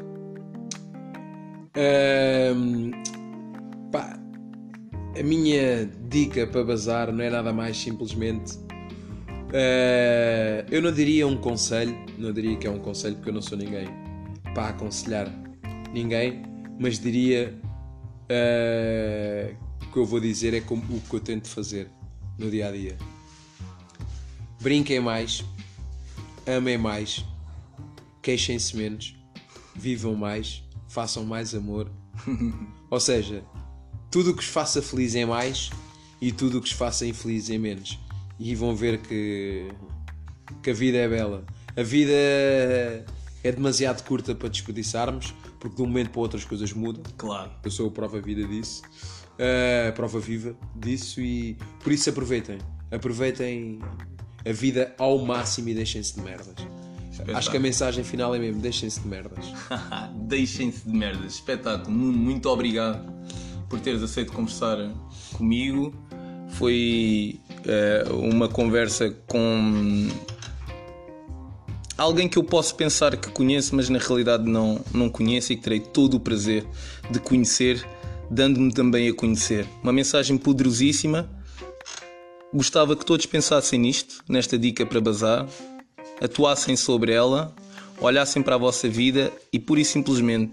Um, 1.76 2.92
a 5.18 5.22
minha 5.22 5.86
dica 6.08 6.46
para 6.46 6.64
bazar 6.64 7.12
não 7.12 7.22
é 7.22 7.30
nada 7.30 7.52
mais 7.52 7.76
simplesmente. 7.76 8.56
Uh, 9.54 10.66
eu 10.70 10.82
não 10.82 10.92
diria 10.92 11.26
um 11.26 11.36
conselho, 11.36 11.96
não 12.18 12.32
diria 12.32 12.56
que 12.56 12.66
é 12.66 12.70
um 12.70 12.80
conselho 12.80 13.14
porque 13.16 13.30
eu 13.30 13.34
não 13.34 13.42
sou 13.42 13.56
ninguém 13.56 13.86
para 14.52 14.70
aconselhar 14.70 15.28
ninguém, 15.92 16.42
mas 16.78 16.98
diria 16.98 17.54
uh, 18.24 19.56
o 19.84 19.92
que 19.92 19.98
eu 19.98 20.04
vou 20.04 20.18
dizer 20.18 20.54
é 20.54 20.60
como, 20.60 20.82
o 20.96 21.00
que 21.00 21.14
eu 21.14 21.20
tento 21.20 21.48
fazer 21.48 21.88
no 22.36 22.50
dia 22.50 22.68
a 22.68 22.72
dia. 22.72 22.96
Brinquem 24.60 24.98
mais, 24.98 25.44
amem 26.46 26.76
mais, 26.76 27.24
queixem-se 28.20 28.76
menos, 28.76 29.16
vivam 29.76 30.16
mais, 30.16 30.64
façam 30.88 31.24
mais 31.24 31.54
amor. 31.54 31.88
Ou 32.90 32.98
seja, 32.98 33.44
tudo 34.14 34.30
o 34.30 34.34
que 34.34 34.44
os 34.44 34.48
faça 34.48 34.80
feliz 34.80 35.16
em 35.16 35.26
mais 35.26 35.70
e 36.20 36.30
tudo 36.30 36.58
o 36.58 36.60
que 36.60 36.68
os 36.68 36.72
faça 36.72 37.04
infeliz 37.04 37.50
em 37.50 37.58
menos. 37.58 37.98
E 38.38 38.54
vão 38.54 38.72
ver 38.72 38.98
que, 38.98 39.66
que 40.62 40.70
a 40.70 40.72
vida 40.72 40.98
é 40.98 41.08
bela. 41.08 41.44
A 41.76 41.82
vida 41.82 42.12
é 42.12 43.52
demasiado 43.52 44.04
curta 44.04 44.32
para 44.32 44.48
desperdiçarmos, 44.48 45.34
porque 45.58 45.74
de 45.74 45.82
um 45.82 45.86
momento 45.86 46.10
para 46.10 46.20
outro 46.20 46.38
as 46.38 46.44
coisas 46.44 46.72
mudam. 46.72 47.02
Claro. 47.16 47.50
Eu 47.64 47.70
sou 47.72 47.88
a 47.88 47.90
prova 47.90 48.20
vida 48.20 48.46
disso, 48.46 48.82
a 49.88 49.90
prova 49.90 50.20
viva 50.20 50.56
disso, 50.76 51.20
e 51.20 51.58
por 51.82 51.92
isso 51.92 52.08
aproveitem. 52.08 52.58
Aproveitem 52.92 53.80
a 54.48 54.52
vida 54.52 54.94
ao 54.96 55.18
máximo 55.26 55.70
e 55.70 55.74
deixem-se 55.74 56.14
de 56.14 56.20
merdas. 56.20 56.54
Espetáculo. 57.10 57.36
Acho 57.36 57.50
que 57.50 57.56
a 57.56 57.60
mensagem 57.60 58.04
final 58.04 58.32
é 58.32 58.38
mesmo: 58.38 58.62
deixem-se 58.62 59.00
de 59.00 59.08
merdas. 59.08 59.44
deixem-se 60.28 60.88
de 60.88 60.96
merdas. 60.96 61.34
Espetáculo. 61.34 61.90
Muito 61.90 62.48
obrigado 62.48 63.12
por 63.74 63.80
teres 63.80 64.04
aceito 64.04 64.32
conversar 64.32 64.78
comigo. 65.32 65.92
Foi 66.50 67.40
uh, 67.66 68.14
uma 68.14 68.46
conversa 68.46 69.10
com 69.26 70.08
alguém 71.98 72.28
que 72.28 72.38
eu 72.38 72.44
posso 72.44 72.76
pensar 72.76 73.16
que 73.16 73.28
conheço, 73.30 73.74
mas 73.74 73.88
na 73.88 73.98
realidade 73.98 74.44
não, 74.44 74.80
não 74.94 75.10
conheço 75.10 75.52
e 75.52 75.56
que 75.56 75.62
terei 75.62 75.80
todo 75.80 76.14
o 76.14 76.20
prazer 76.20 76.64
de 77.10 77.18
conhecer, 77.18 77.84
dando-me 78.30 78.72
também 78.72 79.08
a 79.08 79.12
conhecer. 79.12 79.66
Uma 79.82 79.92
mensagem 79.92 80.38
poderosíssima. 80.38 81.28
Gostava 82.52 82.94
que 82.94 83.04
todos 83.04 83.26
pensassem 83.26 83.80
nisto, 83.80 84.22
nesta 84.28 84.56
dica 84.56 84.86
para 84.86 85.00
bazar, 85.00 85.48
atuassem 86.22 86.76
sobre 86.76 87.12
ela, 87.12 87.52
olhassem 88.00 88.40
para 88.40 88.54
a 88.54 88.58
vossa 88.58 88.88
vida 88.88 89.32
e 89.52 89.58
pura 89.58 89.80
e 89.80 89.84
simplesmente 89.84 90.52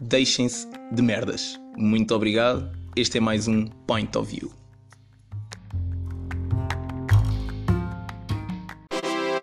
deixem-se 0.00 0.66
de 0.90 1.00
merdas. 1.00 1.63
Muito 1.76 2.14
obrigado. 2.14 2.70
Este 2.96 3.18
é 3.18 3.20
mais 3.20 3.48
um 3.48 3.66
Point 3.86 4.16
of 4.16 4.30
View. 4.30 4.63